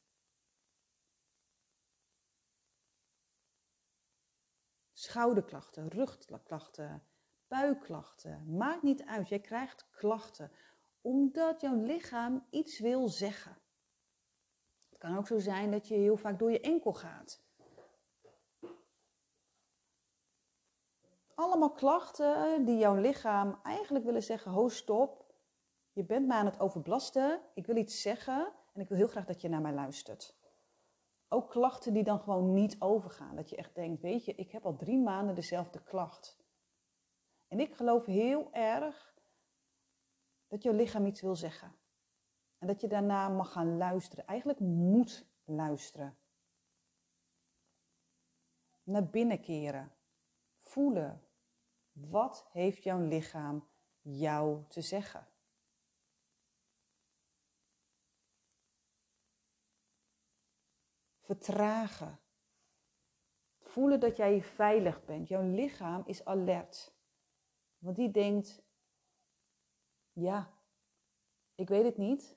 Schouderklachten, 4.94 5.88
rugklachten, 5.88 7.04
buikklachten. 7.48 8.56
Maakt 8.58 8.84
niet 8.84 9.04
uit, 9.04 9.30
jij 9.30 9.42
krijgt 9.42 9.90
klachten. 9.90 10.52
Omdat 11.02 11.62
jouw 11.62 11.76
lichaam 11.76 12.48
iets 12.50 12.80
wil 12.80 13.08
zeggen. 13.08 13.62
Het 14.98 15.10
kan 15.10 15.18
ook 15.18 15.28
zo 15.28 15.40
zijn 15.40 15.72
dat 15.72 15.88
je 15.88 15.96
heel 15.96 16.18
vaak 16.18 16.40
door 16.40 16.52
je 16.52 16.60
enkel 16.60 16.94
gaat. 16.94 17.42
Allemaal 21.36 21.72
klachten 21.72 22.66
die 22.66 22.78
jouw 22.78 22.96
lichaam 22.96 23.60
eigenlijk 23.64 24.06
willen 24.06 24.24
zeggen: 24.24 24.52
ho, 24.52 24.68
stop. 24.70 25.26
Je 25.92 26.04
bent 26.04 26.28
me 26.28 26.34
aan 26.34 26.46
het 26.46 26.60
overbelasten. 26.60 27.42
Ik 27.54 27.66
wil 27.66 27.76
iets 27.76 28.02
zeggen 28.02 28.54
en 28.74 28.82
ik 28.82 28.88
wil 28.88 28.98
heel 28.98 29.08
graag 29.08 29.26
dat 29.26 29.42
je 29.42 29.50
naar 29.50 29.62
mij 29.62 29.74
luistert. 29.74 30.36
Ook 31.28 31.50
klachten 31.50 31.94
die 31.94 32.04
dan 32.04 32.20
gewoon 32.20 32.54
niet 32.54 32.76
overgaan. 32.80 33.36
Dat 33.36 33.50
je 33.50 33.56
echt 33.56 33.76
denkt: 33.76 34.02
weet 34.02 34.26
je, 34.26 34.36
ik 34.36 34.52
heb 34.52 34.66
al 34.66 34.76
drie 34.76 35.00
maanden 35.00 35.36
dezelfde 35.36 35.84
klacht. 35.84 36.38
En 37.48 37.60
ik 37.60 37.76
geloof 37.76 38.06
heel 38.06 38.54
erg 38.54 39.16
dat 40.48 40.64
jouw 40.64 40.74
lichaam 40.74 41.06
iets 41.06 41.22
wil 41.22 41.36
zeggen. 41.36 41.76
En 42.58 42.68
dat 42.68 42.82
je 42.82 42.88
daarna 42.88 43.30
mag 43.30 43.52
gaan 43.52 43.78
luisteren. 43.78 44.28
Eigenlijk 44.28 44.60
moet 44.60 45.28
luisteren. 45.44 46.18
Naar 48.84 49.06
binnen 49.06 49.42
keren. 49.42 49.92
Voelen. 50.56 51.22
Wat 51.92 52.48
heeft 52.52 52.84
jouw 52.84 53.00
lichaam 53.00 53.68
jou 54.02 54.64
te 54.68 54.82
zeggen? 54.82 55.28
Vertragen. 61.20 62.20
Voelen 63.60 64.00
dat 64.00 64.18
jij 64.18 64.42
veilig 64.42 65.06
bent. 65.06 65.28
Jouw 65.28 65.52
lichaam 65.52 66.04
is 66.06 66.26
alert. 66.26 66.96
Want 67.78 67.96
die 67.96 68.12
denkt, 68.12 68.64
ja, 70.12 70.54
ik 71.56 71.68
weet 71.68 71.84
het 71.84 71.98
niet. 71.98 72.37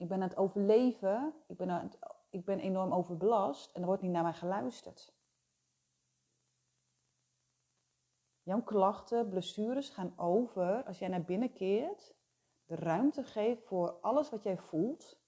Ik 0.00 0.08
ben 0.08 0.22
aan 0.22 0.28
het 0.28 0.36
overleven. 0.36 1.34
Ik 1.46 1.56
ben, 1.56 1.90
ik 2.30 2.44
ben 2.44 2.58
enorm 2.58 2.92
overbelast 2.92 3.72
en 3.72 3.80
er 3.80 3.86
wordt 3.86 4.02
niet 4.02 4.10
naar 4.10 4.22
mij 4.22 4.32
geluisterd. 4.32 5.14
Jouw 8.42 8.62
klachten, 8.62 9.28
blessures 9.28 9.88
gaan 9.88 10.18
over 10.18 10.84
als 10.84 10.98
jij 10.98 11.08
naar 11.08 11.24
binnen 11.24 11.52
keert, 11.52 12.14
de 12.64 12.74
ruimte 12.74 13.24
geeft 13.24 13.64
voor 13.64 13.90
alles 13.90 14.30
wat 14.30 14.42
jij 14.42 14.58
voelt. 14.58 15.20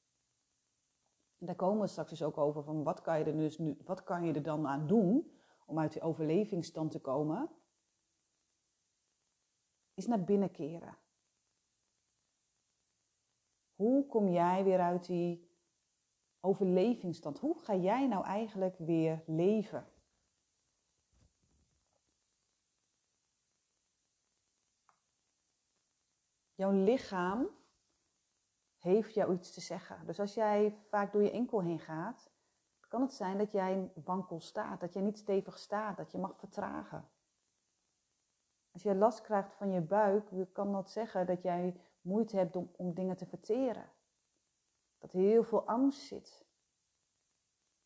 En 1.38 1.46
daar 1.46 1.56
komen 1.56 1.80
we 1.80 1.86
straks 1.86 2.10
dus 2.10 2.22
ook 2.22 2.38
over 2.38 2.62
van 2.62 2.82
wat 2.82 3.00
kan 3.00 3.18
je 3.18 3.24
er 3.24 3.36
dus 3.36 3.58
nu, 3.58 3.78
wat 3.84 4.04
kan 4.04 4.24
je 4.24 4.32
er 4.32 4.42
dan 4.42 4.66
aan 4.66 4.86
doen 4.86 5.38
om 5.66 5.78
uit 5.78 5.92
die 5.92 6.02
overlevingsstand 6.02 6.90
te 6.90 7.00
komen? 7.00 7.50
Is 9.94 10.06
naar 10.06 10.24
binnen 10.24 10.50
keren. 10.50 10.96
Hoe 13.82 14.06
kom 14.06 14.28
jij 14.28 14.64
weer 14.64 14.80
uit 14.80 15.06
die 15.06 15.50
overlevingsstand? 16.40 17.38
Hoe 17.38 17.58
ga 17.58 17.74
jij 17.74 18.06
nou 18.06 18.24
eigenlijk 18.24 18.78
weer 18.78 19.22
leven? 19.26 19.86
Jouw 26.54 26.70
lichaam 26.70 27.48
heeft 28.78 29.14
jou 29.14 29.34
iets 29.34 29.52
te 29.52 29.60
zeggen. 29.60 30.06
Dus 30.06 30.20
als 30.20 30.34
jij 30.34 30.78
vaak 30.88 31.12
door 31.12 31.22
je 31.22 31.30
enkel 31.30 31.62
heen 31.62 31.80
gaat, 31.80 32.30
kan 32.88 33.00
het 33.00 33.12
zijn 33.12 33.38
dat 33.38 33.52
jij 33.52 33.92
wankel 34.04 34.40
staat, 34.40 34.80
dat 34.80 34.92
je 34.92 35.00
niet 35.00 35.18
stevig 35.18 35.58
staat, 35.58 35.96
dat 35.96 36.12
je 36.12 36.18
mag 36.18 36.36
vertragen. 36.36 37.08
Als 38.72 38.82
je 38.82 38.94
last 38.94 39.20
krijgt 39.20 39.54
van 39.54 39.70
je 39.70 39.80
buik, 39.80 40.52
kan 40.52 40.72
dat 40.72 40.90
zeggen 40.90 41.26
dat 41.26 41.42
jij 41.42 41.80
moeite 42.02 42.36
hebt 42.36 42.56
om, 42.56 42.70
om 42.76 42.94
dingen 42.94 43.16
te 43.16 43.26
verteren. 43.26 43.90
Dat 44.98 45.12
heel 45.12 45.44
veel 45.44 45.66
angst 45.66 46.00
zit. 46.00 46.44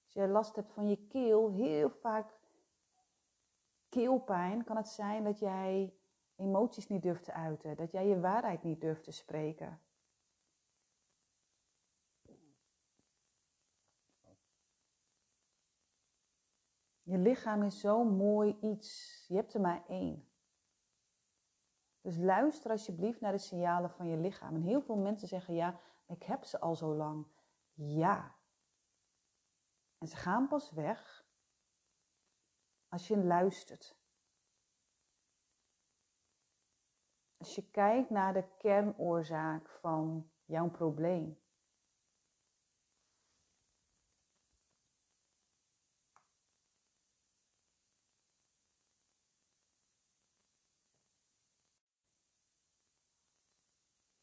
Als 0.04 0.12
je 0.12 0.28
last 0.28 0.56
hebt 0.56 0.72
van 0.72 0.88
je 0.88 1.06
keel, 1.06 1.52
heel 1.52 1.90
vaak 1.90 2.40
keelpijn, 3.88 4.64
kan 4.64 4.76
het 4.76 4.88
zijn 4.88 5.24
dat 5.24 5.38
jij 5.38 5.94
emoties 6.36 6.88
niet 6.88 7.02
durft 7.02 7.24
te 7.24 7.32
uiten, 7.32 7.76
dat 7.76 7.92
jij 7.92 8.06
je 8.06 8.20
waarheid 8.20 8.62
niet 8.62 8.80
durft 8.80 9.04
te 9.04 9.12
spreken. 9.12 9.80
Je 17.02 17.18
lichaam 17.18 17.62
is 17.62 17.80
zo'n 17.80 18.16
mooi 18.16 18.56
iets. 18.60 19.24
Je 19.28 19.34
hebt 19.34 19.54
er 19.54 19.60
maar 19.60 19.84
één. 19.88 20.28
Dus 22.06 22.16
luister 22.16 22.70
alsjeblieft 22.70 23.20
naar 23.20 23.32
de 23.32 23.38
signalen 23.38 23.90
van 23.90 24.08
je 24.08 24.16
lichaam. 24.16 24.54
En 24.54 24.62
heel 24.62 24.80
veel 24.80 24.96
mensen 24.96 25.28
zeggen 25.28 25.54
ja, 25.54 25.80
ik 26.06 26.22
heb 26.22 26.44
ze 26.44 26.60
al 26.60 26.74
zo 26.74 26.94
lang. 26.94 27.26
Ja. 27.74 28.34
En 29.98 30.08
ze 30.08 30.16
gaan 30.16 30.48
pas 30.48 30.70
weg 30.70 31.26
als 32.88 33.08
je 33.08 33.16
luistert. 33.16 33.96
Als 37.36 37.54
je 37.54 37.70
kijkt 37.70 38.10
naar 38.10 38.32
de 38.32 38.48
kernoorzaak 38.58 39.68
van 39.68 40.30
jouw 40.44 40.70
probleem. 40.70 41.38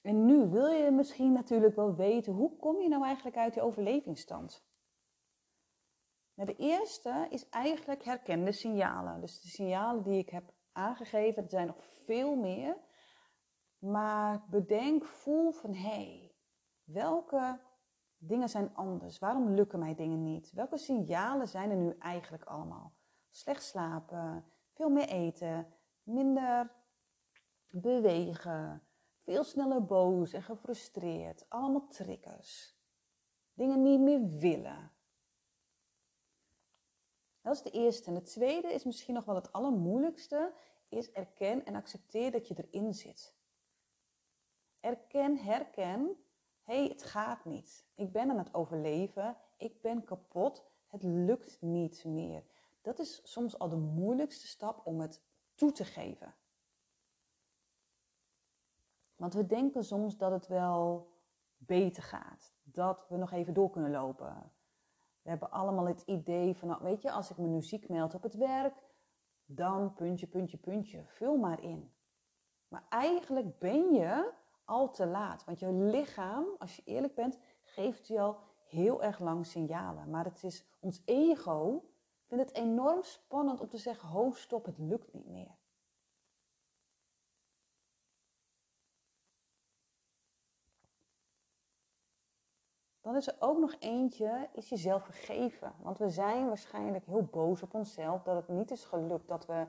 En 0.03 0.25
nu 0.25 0.49
wil 0.49 0.67
je 0.67 0.91
misschien 0.91 1.33
natuurlijk 1.33 1.75
wel 1.75 1.95
weten, 1.95 2.33
hoe 2.33 2.55
kom 2.55 2.81
je 2.81 2.87
nou 2.87 3.03
eigenlijk 3.03 3.37
uit 3.37 3.53
die 3.53 3.63
overlevingsstand? 3.63 4.65
Nou, 6.33 6.49
de 6.49 6.55
eerste 6.55 7.27
is 7.29 7.49
eigenlijk 7.49 8.03
herkende 8.03 8.51
signalen. 8.51 9.21
Dus 9.21 9.41
de 9.41 9.47
signalen 9.47 10.03
die 10.03 10.17
ik 10.17 10.29
heb 10.29 10.53
aangegeven, 10.71 11.43
er 11.43 11.49
zijn 11.49 11.67
nog 11.67 11.85
veel 11.85 12.35
meer. 12.35 12.77
Maar 13.77 14.45
bedenk, 14.49 15.05
voel 15.05 15.51
van 15.51 15.73
hé, 15.73 15.89
hey, 15.89 16.35
welke 16.83 17.59
dingen 18.17 18.49
zijn 18.49 18.75
anders? 18.75 19.19
Waarom 19.19 19.53
lukken 19.53 19.79
mij 19.79 19.95
dingen 19.95 20.23
niet? 20.23 20.51
Welke 20.51 20.77
signalen 20.77 21.47
zijn 21.47 21.69
er 21.69 21.77
nu 21.77 21.95
eigenlijk 21.99 22.43
allemaal? 22.43 22.93
Slecht 23.29 23.63
slapen, 23.63 24.45
veel 24.73 24.89
meer 24.89 25.07
eten, 25.07 25.73
minder 26.03 26.71
bewegen, 27.67 28.87
veel 29.23 29.43
sneller 29.43 29.85
boos 29.85 30.33
en 30.33 30.43
gefrustreerd. 30.43 31.45
Allemaal 31.49 31.87
triggers. 31.87 32.75
Dingen 33.53 33.81
niet 33.83 33.99
meer 33.99 34.27
willen. 34.27 34.91
Dat 37.41 37.55
is 37.55 37.61
de 37.61 37.69
eerste. 37.69 38.07
En 38.07 38.13
de 38.13 38.21
tweede 38.21 38.73
is 38.73 38.83
misschien 38.83 39.13
nog 39.13 39.25
wel 39.25 39.35
het 39.35 39.51
allermoeilijkste. 39.51 40.53
Is 40.89 41.11
erken 41.11 41.65
en 41.65 41.75
accepteer 41.75 42.31
dat 42.31 42.47
je 42.47 42.67
erin 42.69 42.93
zit. 42.93 43.35
Erken, 44.79 45.37
herken. 45.37 46.23
Hé, 46.63 46.77
hey, 46.77 46.87
het 46.87 47.03
gaat 47.03 47.45
niet. 47.45 47.85
Ik 47.95 48.11
ben 48.11 48.29
aan 48.29 48.37
het 48.37 48.53
overleven. 48.53 49.37
Ik 49.57 49.81
ben 49.81 50.03
kapot. 50.03 50.63
Het 50.87 51.03
lukt 51.03 51.61
niet 51.61 52.03
meer. 52.05 52.43
Dat 52.81 52.99
is 52.99 53.21
soms 53.23 53.59
al 53.59 53.69
de 53.69 53.75
moeilijkste 53.75 54.47
stap 54.47 54.81
om 54.85 54.99
het 54.99 55.21
toe 55.55 55.71
te 55.71 55.85
geven. 55.85 56.35
Want 59.15 59.33
we 59.33 59.45
denken 59.45 59.83
soms 59.83 60.17
dat 60.17 60.31
het 60.31 60.47
wel 60.47 61.11
beter 61.57 62.03
gaat. 62.03 62.53
Dat 62.63 63.05
we 63.09 63.17
nog 63.17 63.31
even 63.31 63.53
door 63.53 63.69
kunnen 63.69 63.91
lopen. 63.91 64.51
We 65.21 65.29
hebben 65.29 65.51
allemaal 65.51 65.87
het 65.87 66.01
idee 66.01 66.55
van, 66.55 66.67
nou, 66.67 66.83
weet 66.83 67.01
je, 67.01 67.11
als 67.11 67.29
ik 67.29 67.37
me 67.37 67.47
nu 67.47 67.61
ziek 67.61 67.89
meld 67.89 68.13
op 68.13 68.23
het 68.23 68.35
werk, 68.35 68.83
dan 69.45 69.93
puntje, 69.93 70.27
puntje, 70.27 70.57
puntje. 70.57 71.03
Vul 71.05 71.37
maar 71.37 71.63
in. 71.63 71.93
Maar 72.67 72.85
eigenlijk 72.89 73.59
ben 73.59 73.93
je 73.93 74.31
al 74.65 74.91
te 74.91 75.05
laat. 75.05 75.43
Want 75.43 75.59
je 75.59 75.73
lichaam, 75.73 76.45
als 76.57 76.75
je 76.75 76.81
eerlijk 76.85 77.15
bent, 77.15 77.39
geeft 77.63 78.07
je 78.07 78.19
al 78.19 78.37
heel 78.63 79.03
erg 79.03 79.19
lang 79.19 79.45
signalen. 79.45 80.09
Maar 80.09 80.25
het 80.25 80.43
is 80.43 80.65
ons 80.79 81.01
ego 81.05 81.83
vindt 82.33 82.49
het 82.49 82.57
enorm 82.57 83.03
spannend 83.03 83.59
om 83.59 83.69
te 83.69 83.77
zeggen: 83.77 84.09
ho, 84.09 84.31
stop, 84.31 84.65
het 84.65 84.77
lukt 84.77 85.13
niet 85.13 85.27
meer. 85.27 85.57
Dan 93.03 93.15
is 93.15 93.27
er 93.27 93.35
ook 93.39 93.57
nog 93.57 93.75
eentje, 93.79 94.49
is 94.53 94.69
jezelf 94.69 95.03
vergeven. 95.03 95.73
Want 95.81 95.97
we 95.97 96.09
zijn 96.09 96.47
waarschijnlijk 96.47 97.05
heel 97.05 97.23
boos 97.23 97.61
op 97.61 97.73
onszelf 97.73 98.23
dat 98.23 98.35
het 98.35 98.47
niet 98.47 98.71
is 98.71 98.85
gelukt, 98.85 99.27
dat 99.27 99.45
we, 99.45 99.67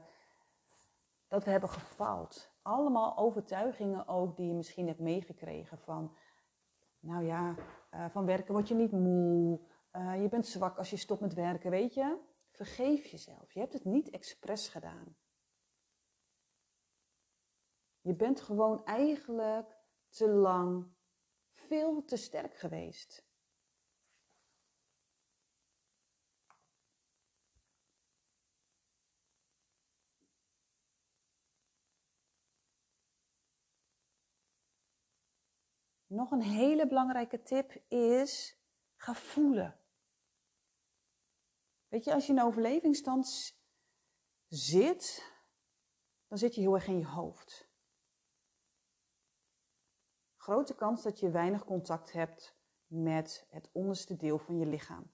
dat 1.29 1.45
we 1.45 1.51
hebben 1.51 1.69
gefaald. 1.69 2.51
Allemaal 2.63 3.17
overtuigingen 3.17 4.09
ook 4.09 4.37
die 4.37 4.47
je 4.47 4.55
misschien 4.55 4.87
hebt 4.87 4.99
meegekregen 4.99 5.79
van, 5.79 6.17
nou 7.01 7.25
ja, 7.25 7.55
uh, 7.95 8.09
van 8.09 8.27
werken 8.27 8.55
word 8.55 8.69
je 8.69 8.75
niet 8.75 8.93
moe, 8.93 9.61
uh, 9.93 10.23
je 10.23 10.29
bent 10.29 10.47
zwak 10.47 10.79
als 10.79 10.91
je 10.91 10.97
stopt 10.97 11.21
met 11.21 11.35
werken, 11.35 11.71
weet 11.71 11.95
je. 11.95 12.19
Vergeef 12.51 13.07
jezelf. 13.07 13.53
Je 13.53 13.61
hebt 13.61 13.73
het 13.73 13.85
niet 13.85 14.11
expres 14.11 14.69
gedaan. 14.69 15.17
Je 18.01 18.15
bent 18.15 18.41
gewoon 18.41 18.85
eigenlijk 18.85 19.79
te 20.09 20.29
lang 20.29 20.94
veel 21.75 22.05
te 22.05 22.17
sterk 22.17 22.57
geweest. 22.57 23.25
Nog 36.07 36.31
een 36.31 36.43
hele 36.43 36.87
belangrijke 36.87 37.43
tip 37.43 37.73
is: 37.89 38.59
ga 38.97 39.15
voelen. 39.15 39.81
Weet 41.89 42.05
je, 42.05 42.15
als 42.15 42.27
je 42.27 42.33
in 42.33 42.43
overlevingsstand 42.43 43.57
zit, 44.47 45.33
dan 46.29 46.39
zit 46.39 46.55
je 46.55 46.61
heel 46.61 46.75
erg 46.75 46.87
in 46.87 46.99
je 46.99 47.07
hoofd. 47.07 47.74
Grote 50.45 50.75
kans 50.75 51.03
dat 51.03 51.21
je 51.21 51.31
weinig 51.31 51.65
contact 51.65 52.13
hebt 52.13 52.57
met 52.87 53.47
het 53.51 53.69
onderste 53.73 54.17
deel 54.17 54.39
van 54.39 54.59
je 54.59 54.67
lichaam. 54.67 55.11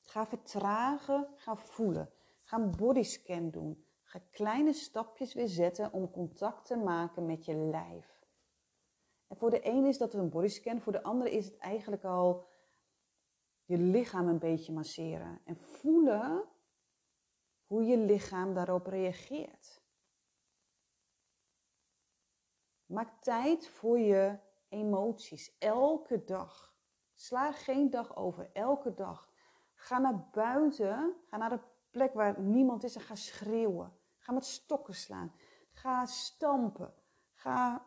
Ga 0.00 0.26
vertragen, 0.26 1.28
ga 1.36 1.56
voelen. 1.56 2.12
Ga 2.42 2.56
een 2.56 2.76
bodyscan 2.76 3.50
doen. 3.50 3.84
Ga 4.02 4.20
kleine 4.30 4.72
stapjes 4.72 5.34
weer 5.34 5.48
zetten 5.48 5.92
om 5.92 6.10
contact 6.10 6.66
te 6.66 6.76
maken 6.76 7.26
met 7.26 7.44
je 7.44 7.54
lijf. 7.54 8.26
En 9.26 9.36
voor 9.36 9.50
de 9.50 9.66
een 9.66 9.86
is 9.86 9.98
dat 9.98 10.14
een 10.14 10.30
bodyscan, 10.30 10.80
voor 10.80 10.92
de 10.92 11.02
andere 11.02 11.30
is 11.30 11.44
het 11.44 11.56
eigenlijk 11.56 12.04
al 12.04 12.48
je 13.64 13.78
lichaam 13.78 14.28
een 14.28 14.38
beetje 14.38 14.72
masseren. 14.72 15.40
En 15.44 15.56
voelen 15.56 16.44
hoe 17.66 17.84
je 17.84 17.96
lichaam 17.96 18.54
daarop 18.54 18.86
reageert. 18.86 19.77
Maak 22.88 23.22
tijd 23.22 23.68
voor 23.68 23.98
je 23.98 24.38
emoties, 24.68 25.58
elke 25.58 26.24
dag. 26.24 26.74
Sla 27.14 27.52
geen 27.52 27.90
dag 27.90 28.16
over, 28.16 28.50
elke 28.52 28.94
dag. 28.94 29.30
Ga 29.74 29.98
naar 29.98 30.28
buiten, 30.32 31.16
ga 31.26 31.36
naar 31.36 31.50
de 31.50 31.60
plek 31.90 32.14
waar 32.14 32.40
niemand 32.40 32.84
is 32.84 32.94
en 32.94 33.00
ga 33.00 33.14
schreeuwen. 33.14 33.92
Ga 34.18 34.32
met 34.32 34.44
stokken 34.44 34.94
slaan. 34.94 35.32
Ga 35.70 36.06
stampen. 36.06 36.94
Ga 37.32 37.86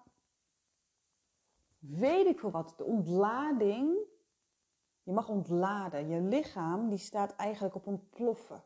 weet 1.80 2.26
ik 2.26 2.40
veel 2.40 2.52
wat, 2.52 2.74
de 2.78 2.84
ontlading. 2.84 3.98
Je 5.04 5.12
mag 5.12 5.30
ontladen. 5.30 6.08
Je 6.08 6.22
lichaam 6.22 6.90
die 6.90 6.98
staat 6.98 7.36
eigenlijk 7.36 7.76
op 7.76 7.88
ontploffen. 7.88 8.64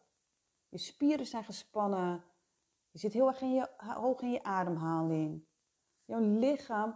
Je 0.69 0.77
spieren 0.77 1.25
zijn 1.25 1.43
gespannen. 1.43 2.23
Je 2.89 2.99
zit 2.99 3.13
heel 3.13 3.27
erg 3.27 3.41
in 3.41 3.53
je, 3.53 3.69
hoog 3.77 4.21
in 4.21 4.31
je 4.31 4.43
ademhaling. 4.43 5.45
Jouw 6.05 6.19
lichaam 6.19 6.95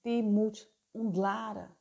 die 0.00 0.22
moet 0.22 0.72
ontladen. 0.90 1.76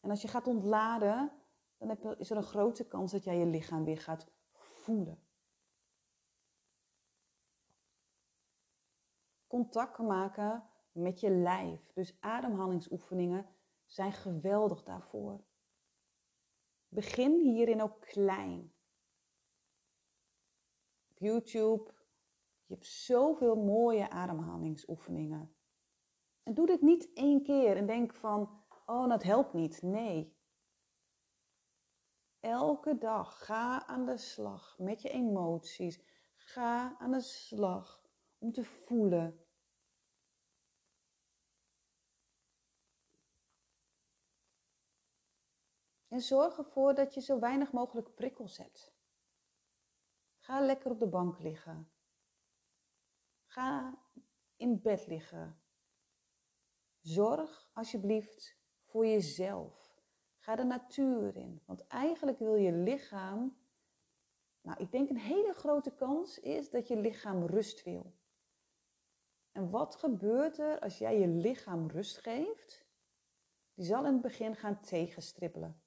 En 0.00 0.10
als 0.10 0.22
je 0.22 0.28
gaat 0.28 0.46
ontladen, 0.46 1.32
dan 1.78 1.88
heb, 1.88 2.04
is 2.18 2.30
er 2.30 2.36
een 2.36 2.42
grote 2.42 2.86
kans 2.86 3.12
dat 3.12 3.24
jij 3.24 3.38
je 3.38 3.46
lichaam 3.46 3.84
weer 3.84 3.98
gaat 3.98 4.26
voelen. 4.52 5.22
Contact 9.46 9.98
maken 9.98 10.68
met 10.92 11.20
je 11.20 11.30
lijf. 11.30 11.92
Dus 11.92 12.20
ademhalingsoefeningen 12.20 13.46
zijn 13.86 14.12
geweldig 14.12 14.82
daarvoor. 14.82 15.44
Begin 16.88 17.40
hierin 17.40 17.82
ook 17.82 18.00
klein. 18.00 18.74
Op 21.10 21.18
YouTube, 21.18 21.93
je 22.66 22.74
hebt 22.74 22.86
zoveel 22.86 23.56
mooie 23.56 24.10
ademhalingsoefeningen. 24.10 25.54
En 26.42 26.54
doe 26.54 26.66
dit 26.66 26.80
niet 26.80 27.12
één 27.14 27.42
keer 27.42 27.76
en 27.76 27.86
denk 27.86 28.14
van, 28.14 28.64
oh, 28.86 29.08
dat 29.08 29.22
helpt 29.22 29.52
niet. 29.52 29.82
Nee. 29.82 30.36
Elke 32.40 32.98
dag 32.98 33.44
ga 33.44 33.86
aan 33.86 34.06
de 34.06 34.16
slag 34.16 34.78
met 34.78 35.02
je 35.02 35.08
emoties. 35.08 36.00
Ga 36.34 36.98
aan 36.98 37.10
de 37.10 37.20
slag 37.20 38.02
om 38.38 38.52
te 38.52 38.64
voelen 38.64 39.44
En 46.14 46.20
zorg 46.20 46.58
ervoor 46.58 46.94
dat 46.94 47.14
je 47.14 47.20
zo 47.20 47.38
weinig 47.38 47.72
mogelijk 47.72 48.14
prikkels 48.14 48.56
hebt. 48.56 48.94
Ga 50.36 50.60
lekker 50.60 50.90
op 50.90 50.98
de 50.98 51.08
bank 51.08 51.38
liggen. 51.38 51.93
Ga 53.54 53.98
in 54.56 54.80
bed 54.82 55.06
liggen. 55.06 55.60
Zorg 57.00 57.70
alsjeblieft 57.72 58.56
voor 58.84 59.06
jezelf. 59.06 60.02
Ga 60.36 60.56
de 60.56 60.64
natuur 60.64 61.36
in. 61.36 61.62
Want 61.66 61.86
eigenlijk 61.86 62.38
wil 62.38 62.54
je 62.54 62.72
lichaam. 62.72 63.56
Nou, 64.60 64.80
ik 64.80 64.92
denk 64.92 65.08
een 65.08 65.18
hele 65.18 65.52
grote 65.52 65.94
kans 65.94 66.38
is 66.38 66.70
dat 66.70 66.88
je 66.88 66.96
lichaam 66.96 67.46
rust 67.46 67.82
wil. 67.82 68.14
En 69.52 69.70
wat 69.70 69.96
gebeurt 69.96 70.58
er 70.58 70.80
als 70.80 70.98
jij 70.98 71.18
je 71.18 71.28
lichaam 71.28 71.88
rust 71.90 72.18
geeft? 72.18 72.86
Die 73.74 73.84
zal 73.84 74.06
in 74.06 74.12
het 74.12 74.22
begin 74.22 74.56
gaan 74.56 74.80
tegenstribbelen. 74.80 75.82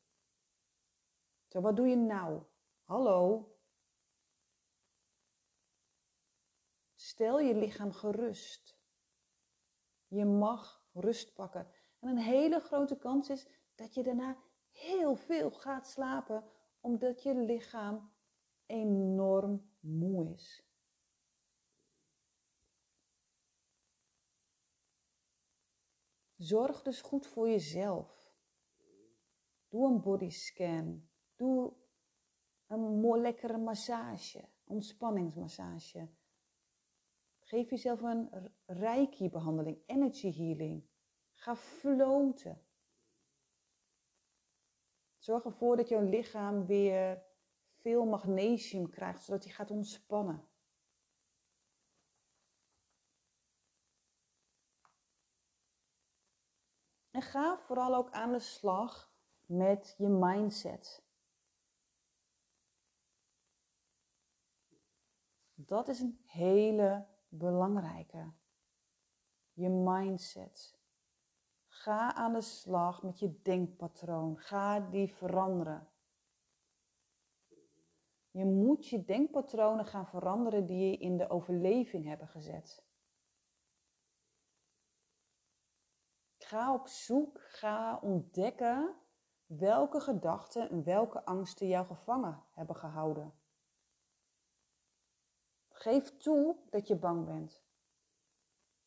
Zo, 1.47 1.61
wat 1.61 1.75
doe 1.75 1.87
je 1.87 1.95
nou? 1.95 2.43
Hallo? 2.83 3.51
Stel 7.17 7.39
je 7.39 7.55
lichaam 7.55 7.91
gerust. 7.91 8.77
Je 10.07 10.25
mag 10.25 10.87
rust 10.93 11.33
pakken. 11.33 11.71
En 11.99 12.09
een 12.09 12.17
hele 12.17 12.59
grote 12.59 12.97
kans 12.97 13.29
is 13.29 13.47
dat 13.75 13.93
je 13.93 14.03
daarna 14.03 14.37
heel 14.71 15.15
veel 15.15 15.51
gaat 15.51 15.87
slapen, 15.87 16.43
omdat 16.79 17.23
je 17.23 17.35
lichaam 17.35 18.13
enorm 18.65 19.71
moe 19.79 20.33
is. 20.33 20.65
Zorg 26.35 26.81
dus 26.81 27.01
goed 27.01 27.27
voor 27.27 27.49
jezelf. 27.49 28.33
Doe 29.67 29.87
een 29.87 30.01
bodyscan. 30.01 31.09
Doe 31.35 31.73
een 32.67 32.99
mooi 32.99 33.21
lekkere 33.21 33.57
massage, 33.57 34.49
ontspanningsmassage. 34.63 36.09
Geef 37.47 37.69
jezelf 37.69 38.01
een 38.01 38.51
reiki-behandeling, 38.65 39.83
energy 39.85 40.33
healing. 40.33 40.89
Ga 41.33 41.55
floten. 41.55 42.65
Zorg 45.17 45.43
ervoor 45.45 45.77
dat 45.77 45.89
jouw 45.89 46.01
lichaam 46.01 46.65
weer 46.65 47.23
veel 47.75 48.05
magnesium 48.05 48.89
krijgt, 48.89 49.23
zodat 49.23 49.43
hij 49.43 49.53
gaat 49.53 49.71
ontspannen. 49.71 50.47
En 57.11 57.21
ga 57.21 57.57
vooral 57.57 57.95
ook 57.95 58.11
aan 58.11 58.31
de 58.31 58.39
slag 58.39 59.13
met 59.45 59.95
je 59.97 60.07
mindset. 60.07 61.05
Dat 65.53 65.87
is 65.87 65.99
een 65.99 66.21
hele 66.25 67.15
belangrijke. 67.29 68.33
Je 69.53 69.69
mindset. 69.69 70.79
Ga 71.67 72.13
aan 72.13 72.33
de 72.33 72.41
slag 72.41 73.03
met 73.03 73.19
je 73.19 73.41
denkpatroon. 73.41 74.37
Ga 74.37 74.79
die 74.79 75.13
veranderen. 75.13 75.87
Je 78.31 78.45
moet 78.45 78.87
je 78.87 79.03
denkpatronen 79.05 79.85
gaan 79.85 80.07
veranderen 80.07 80.65
die 80.65 80.89
je 80.89 80.97
in 80.97 81.17
de 81.17 81.29
overleving 81.29 82.05
hebben 82.05 82.27
gezet. 82.27 82.85
Ga 86.37 86.73
op 86.73 86.87
zoek, 86.87 87.41
ga 87.41 87.99
ontdekken 87.99 88.95
welke 89.45 89.99
gedachten 89.99 90.69
en 90.69 90.83
welke 90.83 91.25
angsten 91.25 91.67
jou 91.67 91.85
gevangen 91.85 92.43
hebben 92.53 92.75
gehouden. 92.75 93.33
Geef 95.77 96.17
toe 96.17 96.55
dat 96.69 96.87
je 96.87 96.95
bang 96.95 97.25
bent. 97.25 97.63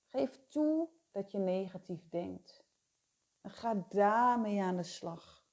Geef 0.04 0.40
toe 0.48 0.88
dat 1.10 1.30
je 1.30 1.38
negatief 1.38 2.08
denkt. 2.08 2.64
En 3.40 3.50
ga 3.50 3.86
daarmee 3.88 4.62
aan 4.62 4.76
de 4.76 4.82
slag. 4.82 5.44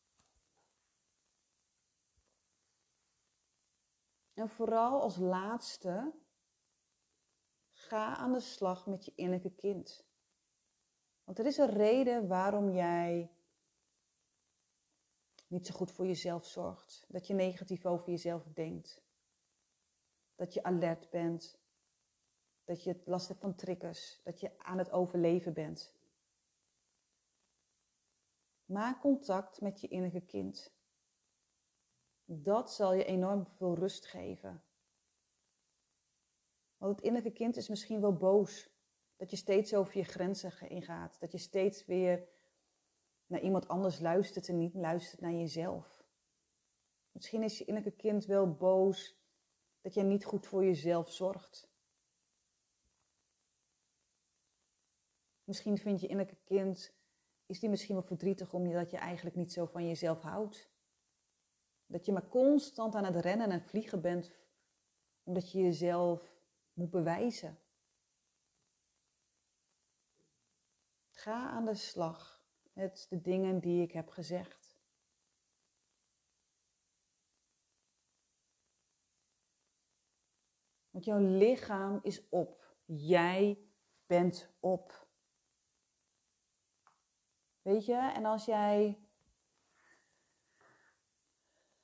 En 4.34 4.50
vooral 4.50 5.02
als 5.02 5.18
laatste, 5.18 6.14
ga 7.72 8.16
aan 8.16 8.34
de 8.34 8.40
slag 8.40 8.88
met 8.88 9.06
je 9.06 9.12
innerlijke 9.16 9.56
kind. 9.56 10.06
Want 11.24 11.40
er 11.40 11.46
is 11.46 11.58
een 11.58 11.70
reden 11.70 12.28
waarom 12.28 12.72
jij 12.72 13.32
niet 15.48 15.68
zo 15.68 15.74
goed 15.74 15.92
voor 15.92 16.06
jezelf 16.06 16.46
zorgt. 16.46 17.06
Dat 17.08 17.28
je 17.28 17.34
negatief 17.34 17.86
over 17.86 18.10
jezelf 18.10 18.44
denkt. 18.44 19.07
Dat 20.38 20.54
je 20.54 20.64
alert 20.64 21.10
bent. 21.10 21.60
Dat 22.64 22.84
je 22.84 23.02
last 23.06 23.28
hebt 23.28 23.40
van 23.40 23.56
triggers. 23.56 24.22
Dat 24.24 24.40
je 24.40 24.60
aan 24.60 24.78
het 24.78 24.92
overleven 24.92 25.54
bent. 25.54 25.96
Maak 28.66 29.02
contact 29.02 29.62
met 29.62 29.82
je 29.82 29.88
innerlijke 29.88 30.28
kind. 30.28 30.76
Dat 32.26 32.72
zal 32.72 32.94
je 32.94 33.06
enorm 33.06 33.48
veel 33.48 33.76
rust 33.76 34.06
geven. 34.06 34.64
Want 36.78 36.96
het 36.96 37.06
innerlijke 37.06 37.38
kind 37.38 37.56
is 37.56 37.70
misschien 37.70 38.02
wel 38.02 38.14
boos. 38.14 38.70
Dat 39.16 39.30
je 39.30 39.36
steeds 39.36 39.74
over 39.74 39.98
je 39.98 40.04
grenzen 40.04 40.70
ingaat. 40.70 41.20
Dat 41.20 41.32
je 41.32 41.38
steeds 41.38 41.86
weer 41.86 42.28
naar 43.26 43.42
iemand 43.42 43.68
anders 43.68 44.00
luistert 44.00 44.48
en 44.48 44.58
niet 44.58 44.74
luistert 44.74 45.22
naar 45.22 45.34
jezelf. 45.34 46.06
Misschien 47.12 47.44
is 47.44 47.58
je 47.58 47.66
innerlijke 47.66 48.00
kind 48.00 48.26
wel 48.26 48.56
boos 48.56 49.17
dat 49.82 49.94
je 49.94 50.04
niet 50.04 50.26
goed 50.26 50.46
voor 50.46 50.64
jezelf 50.64 51.12
zorgt. 51.12 51.70
Misschien 55.44 55.78
vind 55.78 56.02
je 56.02 56.08
innerlijke 56.08 56.42
kind, 56.44 56.94
is 57.46 57.60
die 57.60 57.70
misschien 57.70 57.96
wel 57.96 58.04
verdrietig 58.04 58.54
omdat 58.54 58.92
je 58.92 58.98
eigenlijk 58.98 59.36
niet 59.36 59.54
zo 59.54 59.66
van 59.66 59.88
jezelf 59.88 60.22
houdt. 60.22 60.70
Dat 61.86 62.06
je 62.06 62.12
maar 62.12 62.28
constant 62.28 62.96
aan 62.96 63.06
het 63.06 63.16
rennen 63.16 63.52
en 63.52 63.62
vliegen 63.62 64.02
bent 64.02 64.32
omdat 65.24 65.52
je 65.52 65.60
jezelf 65.60 66.36
moet 66.74 66.90
bewijzen. 66.90 67.60
Ga 71.10 71.50
aan 71.50 71.66
de 71.66 71.76
slag 71.76 72.44
met 72.74 73.06
de 73.10 73.22
dingen 73.22 73.60
die 73.60 73.82
ik 73.82 73.92
heb 73.92 74.10
gezegd. 74.10 74.67
Want 80.98 81.10
jouw 81.10 81.38
lichaam 81.38 82.00
is 82.02 82.30
op. 82.30 82.76
Jij 82.86 83.60
bent 84.06 84.54
op. 84.60 85.08
Weet 87.62 87.86
je, 87.86 88.12
en 88.16 88.26
als 88.26 88.46
jij. 88.46 89.00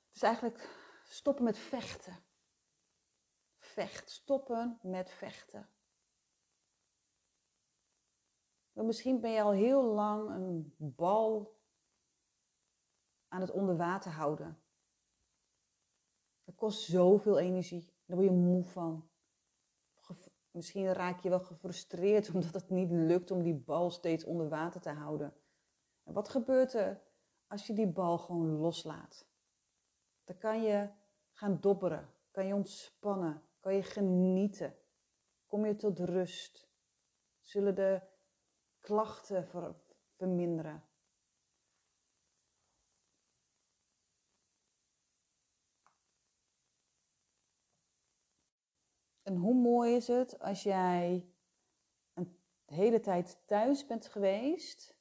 Het 0.06 0.14
is 0.16 0.22
eigenlijk 0.22 0.68
stoppen 1.04 1.44
met 1.44 1.58
vechten. 1.58 2.24
Vecht, 3.56 4.10
stoppen 4.10 4.78
met 4.82 5.10
vechten. 5.10 5.68
misschien 8.72 9.20
ben 9.20 9.30
je 9.30 9.42
al 9.42 9.52
heel 9.52 9.82
lang 9.82 10.30
een 10.30 10.74
bal 10.78 11.60
aan 13.28 13.40
het 13.40 13.50
onder 13.50 13.76
water 13.76 14.12
houden. 14.12 14.62
Dat 16.44 16.54
kost 16.54 16.82
zoveel 16.82 17.38
energie. 17.38 17.93
Daar 18.06 18.16
word 18.16 18.28
je 18.28 18.34
moe 18.34 18.64
van. 18.64 19.08
Misschien 20.54 20.92
raak 20.92 21.20
je 21.20 21.28
wel 21.28 21.40
gefrustreerd 21.40 22.30
omdat 22.34 22.54
het 22.54 22.70
niet 22.70 22.90
lukt 22.90 23.30
om 23.30 23.42
die 23.42 23.54
bal 23.54 23.90
steeds 23.90 24.24
onder 24.24 24.48
water 24.48 24.80
te 24.80 24.90
houden. 24.90 25.34
En 26.02 26.12
wat 26.12 26.28
gebeurt 26.28 26.74
er 26.74 27.02
als 27.46 27.66
je 27.66 27.72
die 27.72 27.92
bal 27.92 28.18
gewoon 28.18 28.56
loslaat? 28.56 29.26
Dan 30.24 30.38
kan 30.38 30.62
je 30.62 30.88
gaan 31.32 31.60
dobberen, 31.60 32.08
kan 32.30 32.46
je 32.46 32.54
ontspannen, 32.54 33.42
kan 33.60 33.74
je 33.74 33.82
genieten. 33.82 34.74
Kom 35.46 35.66
je 35.66 35.76
tot 35.76 35.98
rust. 35.98 36.68
Zullen 37.40 37.74
de 37.74 38.00
klachten 38.78 39.46
ver, 39.46 39.74
verminderen. 40.16 40.82
En 49.24 49.36
hoe 49.36 49.54
mooi 49.54 49.94
is 49.94 50.06
het 50.06 50.38
als 50.38 50.62
jij 50.62 51.28
een 52.12 52.38
hele 52.64 53.00
tijd 53.00 53.46
thuis 53.46 53.86
bent 53.86 54.06
geweest, 54.06 54.96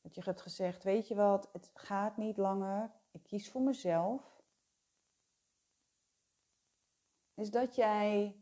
dat 0.00 0.14
je 0.14 0.22
hebt 0.24 0.40
gezegd, 0.40 0.82
weet 0.82 1.08
je 1.08 1.14
wat, 1.14 1.48
het 1.52 1.70
gaat 1.74 2.16
niet 2.16 2.36
langer, 2.36 2.92
ik 3.10 3.22
kies 3.22 3.50
voor 3.50 3.62
mezelf. 3.62 4.42
Is 7.34 7.50
dat 7.50 7.74
jij 7.74 8.40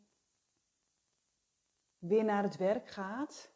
weer 1.98 2.24
naar 2.24 2.42
het 2.42 2.56
werk 2.56 2.88
gaat 2.88 3.52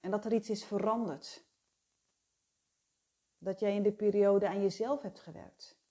en 0.00 0.10
dat 0.10 0.24
er 0.24 0.32
iets 0.32 0.50
is 0.50 0.64
veranderd. 0.64 1.44
Dat 3.38 3.60
jij 3.60 3.74
in 3.74 3.82
de 3.82 3.92
periode 3.92 4.48
aan 4.48 4.62
jezelf 4.62 5.02
hebt 5.02 5.20
gewerkt. 5.20 5.81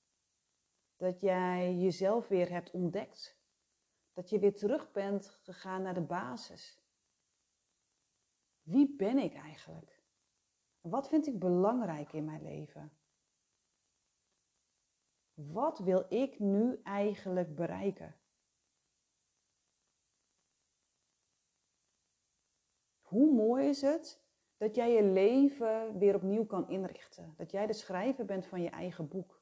Dat 1.01 1.19
jij 1.19 1.75
jezelf 1.75 2.27
weer 2.27 2.49
hebt 2.49 2.71
ontdekt. 2.71 3.39
Dat 4.13 4.29
je 4.29 4.39
weer 4.39 4.55
terug 4.55 4.91
bent 4.91 5.39
gegaan 5.43 5.81
naar 5.81 5.93
de 5.93 6.01
basis. 6.01 6.81
Wie 8.61 8.95
ben 8.95 9.17
ik 9.17 9.33
eigenlijk? 9.33 10.03
Wat 10.81 11.07
vind 11.07 11.27
ik 11.27 11.39
belangrijk 11.39 12.13
in 12.13 12.25
mijn 12.25 12.43
leven? 12.43 12.91
Wat 15.33 15.79
wil 15.79 16.05
ik 16.09 16.39
nu 16.39 16.79
eigenlijk 16.83 17.55
bereiken? 17.55 18.15
Hoe 23.01 23.33
mooi 23.33 23.67
is 23.67 23.81
het 23.81 24.23
dat 24.57 24.75
jij 24.75 24.91
je 24.91 25.03
leven 25.03 25.97
weer 25.97 26.15
opnieuw 26.15 26.45
kan 26.45 26.69
inrichten? 26.69 27.33
Dat 27.37 27.51
jij 27.51 27.67
de 27.67 27.73
schrijver 27.73 28.25
bent 28.25 28.45
van 28.45 28.61
je 28.61 28.69
eigen 28.69 29.07
boek. 29.07 29.40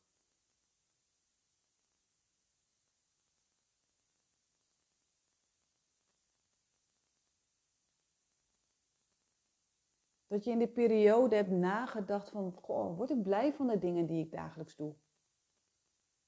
Dat 10.29 10.43
je 10.43 10.51
in 10.51 10.57
die 10.57 10.71
periode 10.71 11.35
hebt 11.35 11.49
nagedacht 11.49 12.29
van, 12.29 12.51
goh, 12.51 12.97
word 12.97 13.09
ik 13.09 13.21
blij 13.21 13.53
van 13.53 13.67
de 13.67 13.77
dingen 13.77 14.05
die 14.05 14.25
ik 14.25 14.31
dagelijks 14.31 14.75
doe? 14.75 14.95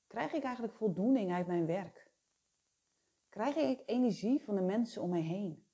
Krijg 0.08 0.34
ik 0.34 0.44
eigenlijk 0.44 0.76
voldoening 0.76 1.32
uit 1.32 1.48
mijn 1.48 1.66
werk? 1.66 2.12
Krijg 3.30 3.56
ik 3.56 3.84
energie 3.86 4.44
van 4.44 4.56
de 4.56 4.62
mensen 4.62 5.02
om 5.02 5.10
mij 5.10 5.22
heen? 5.22 5.68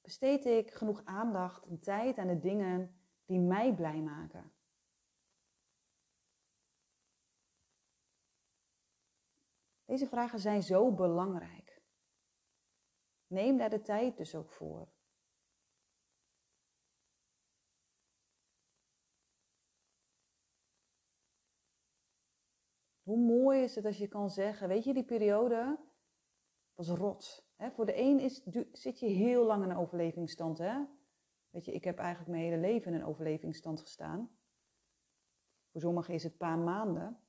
Besteed 0.00 0.44
ik 0.44 0.70
genoeg 0.70 1.04
aandacht 1.04 1.66
en 1.66 1.80
tijd 1.80 2.18
aan 2.18 2.26
de 2.26 2.38
dingen 2.38 3.00
die 3.24 3.40
mij 3.40 3.74
blij 3.74 4.00
maken? 4.00 4.52
Deze 9.84 10.06
vragen 10.06 10.38
zijn 10.38 10.62
zo 10.62 10.94
belangrijk. 10.94 11.82
Neem 13.26 13.56
daar 13.56 13.70
de 13.70 13.80
tijd 13.80 14.16
dus 14.16 14.34
ook 14.34 14.50
voor. 14.50 14.95
Hoe 23.06 23.18
mooi 23.18 23.62
is 23.62 23.74
het 23.74 23.84
als 23.84 23.98
je 23.98 24.08
kan 24.08 24.30
zeggen, 24.30 24.68
weet 24.68 24.84
je, 24.84 24.94
die 24.94 25.04
periode 25.04 25.78
was 26.74 26.88
rot. 26.88 27.46
Voor 27.72 27.86
de 27.86 27.98
een 27.98 28.20
is, 28.20 28.42
zit 28.72 29.00
je 29.00 29.06
heel 29.06 29.44
lang 29.44 29.64
in 29.64 29.70
een 29.70 29.76
overlevingsstand. 29.76 30.58
Hè? 30.58 30.84
Weet 31.50 31.64
je, 31.64 31.72
ik 31.72 31.84
heb 31.84 31.98
eigenlijk 31.98 32.30
mijn 32.30 32.42
hele 32.42 32.60
leven 32.60 32.92
in 32.92 33.00
een 33.00 33.06
overlevingsstand 33.06 33.80
gestaan. 33.80 34.38
Voor 35.70 35.80
sommigen 35.80 36.14
is 36.14 36.22
het 36.22 36.32
een 36.32 36.38
paar 36.38 36.58
maanden. 36.58 37.20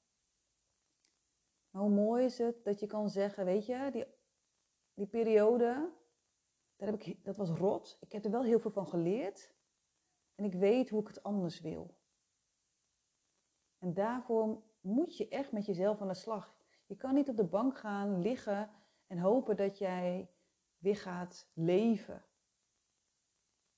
Maar 1.70 1.82
hoe 1.82 1.92
mooi 1.92 2.26
is 2.26 2.38
het 2.38 2.64
dat 2.64 2.80
je 2.80 2.88
kan 2.88 3.10
zeggen, 3.10 3.46
weet 3.46 3.66
je, 3.66 3.90
die, 3.92 4.06
die 4.94 5.08
periode 5.08 5.92
daar 6.76 6.90
heb 6.90 7.02
ik, 7.02 7.26
dat 7.26 7.38
was 7.38 7.50
rot. 7.50 7.98
Ik 8.02 8.12
heb 8.12 8.26
er 8.26 8.32
wel 8.32 8.44
heel 8.44 8.60
veel 8.60 8.72
van 8.72 8.88
geleerd. 8.88 9.56
En 10.36 10.46
ik 10.46 10.54
weet 10.54 10.90
hoe 10.90 11.02
ik 11.02 11.08
het 11.08 11.24
anders 11.24 11.60
wil. 11.60 11.98
En 13.78 13.94
daarvoor 13.94 14.62
moet 14.88 15.18
je 15.18 15.28
echt 15.28 15.52
met 15.52 15.66
jezelf 15.66 16.02
aan 16.02 16.08
de 16.08 16.14
slag. 16.14 16.56
Je 16.86 16.96
kan 16.96 17.14
niet 17.14 17.30
op 17.30 17.38
de 17.38 17.44
bank 17.44 17.78
gaan 17.78 18.22
liggen 18.22 18.70
en 19.08 19.18
hopen 19.18 19.56
dat 19.56 19.78
jij 19.78 20.32
weer 20.78 20.96
gaat 20.96 21.50
leven. 21.54 22.26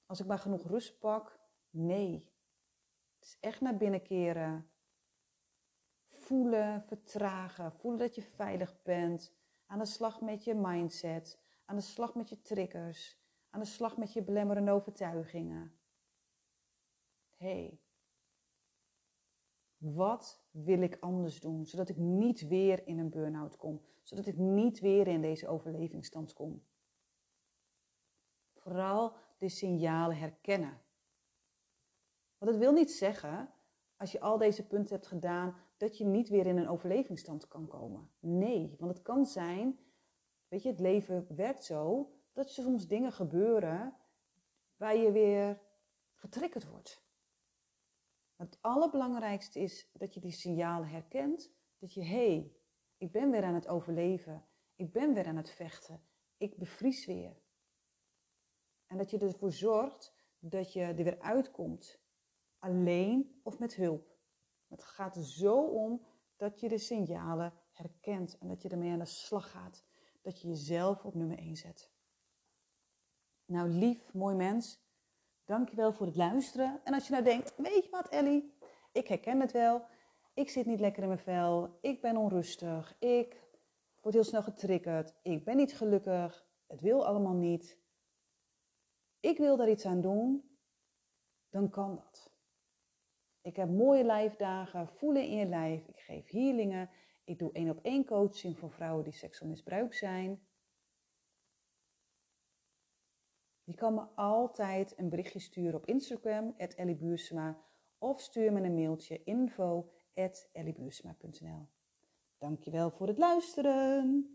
Als 0.05 0.19
ik 0.19 0.25
maar 0.25 0.39
genoeg 0.39 0.67
rust 0.67 0.99
pak, 0.99 1.39
nee. 1.69 2.33
Het 3.15 3.27
is 3.27 3.37
echt 3.39 3.61
naar 3.61 3.77
binnen 3.77 4.01
keren. 4.01 4.71
Voelen, 6.07 6.83
vertragen, 6.83 7.71
voelen 7.71 7.99
dat 7.99 8.15
je 8.15 8.21
veilig 8.21 8.81
bent. 8.81 9.33
Aan 9.65 9.79
de 9.79 9.85
slag 9.85 10.21
met 10.21 10.43
je 10.43 10.55
mindset, 10.55 11.39
aan 11.65 11.75
de 11.75 11.81
slag 11.81 12.15
met 12.15 12.29
je 12.29 12.41
triggers, 12.41 13.19
aan 13.49 13.59
de 13.59 13.65
slag 13.65 13.97
met 13.97 14.13
je 14.13 14.23
belemmerende 14.23 14.71
overtuigingen. 14.71 15.79
hey, 17.35 17.81
wat 19.79 20.41
wil 20.51 20.81
ik 20.81 20.97
anders 20.99 21.39
doen, 21.39 21.65
zodat 21.65 21.89
ik 21.89 21.97
niet 21.97 22.47
weer 22.47 22.87
in 22.87 22.99
een 22.99 23.09
burn-out 23.09 23.57
kom, 23.57 23.81
zodat 24.03 24.25
ik 24.25 24.37
niet 24.37 24.79
weer 24.79 25.07
in 25.07 25.21
deze 25.21 25.47
overlevingsstand 25.47 26.33
kom? 26.33 26.63
Vooral 28.53 29.13
de 29.37 29.49
signalen 29.49 30.17
herkennen. 30.17 30.81
Want 32.37 32.51
het 32.51 32.59
wil 32.59 32.71
niet 32.71 32.91
zeggen, 32.91 33.53
als 33.97 34.11
je 34.11 34.19
al 34.19 34.37
deze 34.37 34.67
punten 34.67 34.95
hebt 34.95 35.07
gedaan, 35.07 35.55
dat 35.77 35.97
je 35.97 36.05
niet 36.05 36.29
weer 36.29 36.45
in 36.45 36.57
een 36.57 36.69
overlevingsstand 36.69 37.47
kan 37.47 37.67
komen. 37.67 38.09
Nee, 38.19 38.75
want 38.79 38.93
het 38.93 39.01
kan 39.01 39.25
zijn, 39.25 39.79
weet 40.47 40.63
je, 40.63 40.69
het 40.69 40.79
leven 40.79 41.35
werkt 41.35 41.63
zo, 41.63 42.11
dat 42.33 42.45
er 42.45 42.63
soms 42.63 42.87
dingen 42.87 43.11
gebeuren 43.11 43.95
waar 44.77 44.95
je 44.95 45.11
weer 45.11 45.61
getriggerd 46.13 46.69
wordt. 46.69 47.08
Het 48.39 48.57
allerbelangrijkste 48.61 49.59
is 49.59 49.89
dat 49.93 50.13
je 50.13 50.19
die 50.19 50.31
signalen 50.31 50.87
herkent, 50.87 51.51
dat 51.77 51.93
je, 51.93 52.03
hé, 52.03 52.35
hey, 52.35 52.55
ik 52.97 53.11
ben 53.11 53.31
weer 53.31 53.43
aan 53.43 53.53
het 53.53 53.67
overleven, 53.67 54.45
ik 54.75 54.91
ben 54.91 55.13
weer 55.13 55.27
aan 55.27 55.35
het 55.35 55.49
vechten, 55.49 56.01
ik 56.37 56.57
bevries 56.57 57.05
weer. 57.05 57.41
En 58.85 58.97
dat 58.97 59.09
je 59.09 59.19
ervoor 59.19 59.51
zorgt 59.51 60.13
dat 60.39 60.73
je 60.73 60.81
er 60.81 60.95
weer 60.95 61.19
uitkomt. 61.19 61.99
Alleen 62.57 63.39
of 63.43 63.59
met 63.59 63.75
hulp. 63.75 64.17
Het 64.67 64.83
gaat 64.83 65.15
er 65.15 65.25
zo 65.25 65.61
om 65.61 66.05
dat 66.35 66.59
je 66.59 66.69
de 66.69 66.77
signalen 66.77 67.53
herkent 67.71 68.37
en 68.37 68.47
dat 68.47 68.61
je 68.61 68.69
ermee 68.69 68.91
aan 68.91 68.99
de 68.99 69.05
slag 69.05 69.51
gaat. 69.51 69.85
Dat 70.21 70.41
je 70.41 70.47
jezelf 70.47 71.05
op 71.05 71.13
nummer 71.13 71.37
1 71.37 71.55
zet. 71.55 71.91
Nou, 73.45 73.69
lief, 73.69 74.13
mooi 74.13 74.35
mens, 74.35 74.88
dankjewel 75.49 75.93
voor 75.93 76.05
het 76.05 76.15
luisteren. 76.15 76.79
En 76.83 76.93
als 76.93 77.05
je 77.07 77.11
nou 77.11 77.23
denkt, 77.23 77.53
weet 77.57 77.83
je 77.83 77.89
wat 77.91 78.09
Ellie, 78.09 78.53
ik 78.91 79.07
herken 79.07 79.39
het 79.39 79.51
wel. 79.51 79.85
Ik 80.33 80.49
zit 80.49 80.65
niet 80.65 80.79
lekker 80.79 81.01
in 81.01 81.07
mijn 81.07 81.19
vel. 81.19 81.77
Ik 81.81 82.01
ben 82.01 82.17
onrustig. 82.17 82.95
Ik 82.99 83.41
word 84.01 84.13
heel 84.13 84.23
snel 84.23 84.43
getriggerd. 84.43 85.13
Ik 85.21 85.43
ben 85.43 85.55
niet 85.55 85.77
gelukkig. 85.77 86.45
Het 86.67 86.81
wil 86.81 87.05
allemaal 87.05 87.33
niet 87.33 87.79
ik 89.19 89.37
wil 89.37 89.57
daar 89.57 89.69
iets 89.69 89.85
aan 89.85 90.01
doen, 90.01 90.57
dan 91.49 91.69
kan 91.69 91.95
dat. 91.95 92.31
Ik 93.41 93.55
heb 93.55 93.69
mooie 93.69 94.03
lijfdagen, 94.03 94.87
voelen 94.87 95.23
in 95.23 95.37
je 95.37 95.45
lijf. 95.45 95.87
Ik 95.87 95.99
geef 95.99 96.29
healingen. 96.29 96.89
Ik 97.23 97.39
doe 97.39 97.51
één 97.51 97.69
op 97.69 97.79
één 97.81 98.05
coaching 98.05 98.57
voor 98.57 98.71
vrouwen 98.71 99.03
die 99.03 99.13
seksueel 99.13 99.49
misbruikt 99.49 99.95
zijn. 99.95 100.47
Je 103.69 103.75
kan 103.75 103.93
me 103.93 104.01
altijd 104.15 104.93
een 104.97 105.09
berichtje 105.09 105.39
sturen 105.39 105.75
op 105.75 105.85
Instagram, 105.85 106.53
@elliebuursema, 106.57 107.57
of 107.97 108.19
stuur 108.19 108.53
me 108.53 108.61
een 108.61 108.73
mailtje 108.73 109.23
info@elliebuursema.nl. 109.23 111.67
Dankjewel 112.37 112.91
voor 112.91 113.07
het 113.07 113.17
luisteren. 113.17 114.33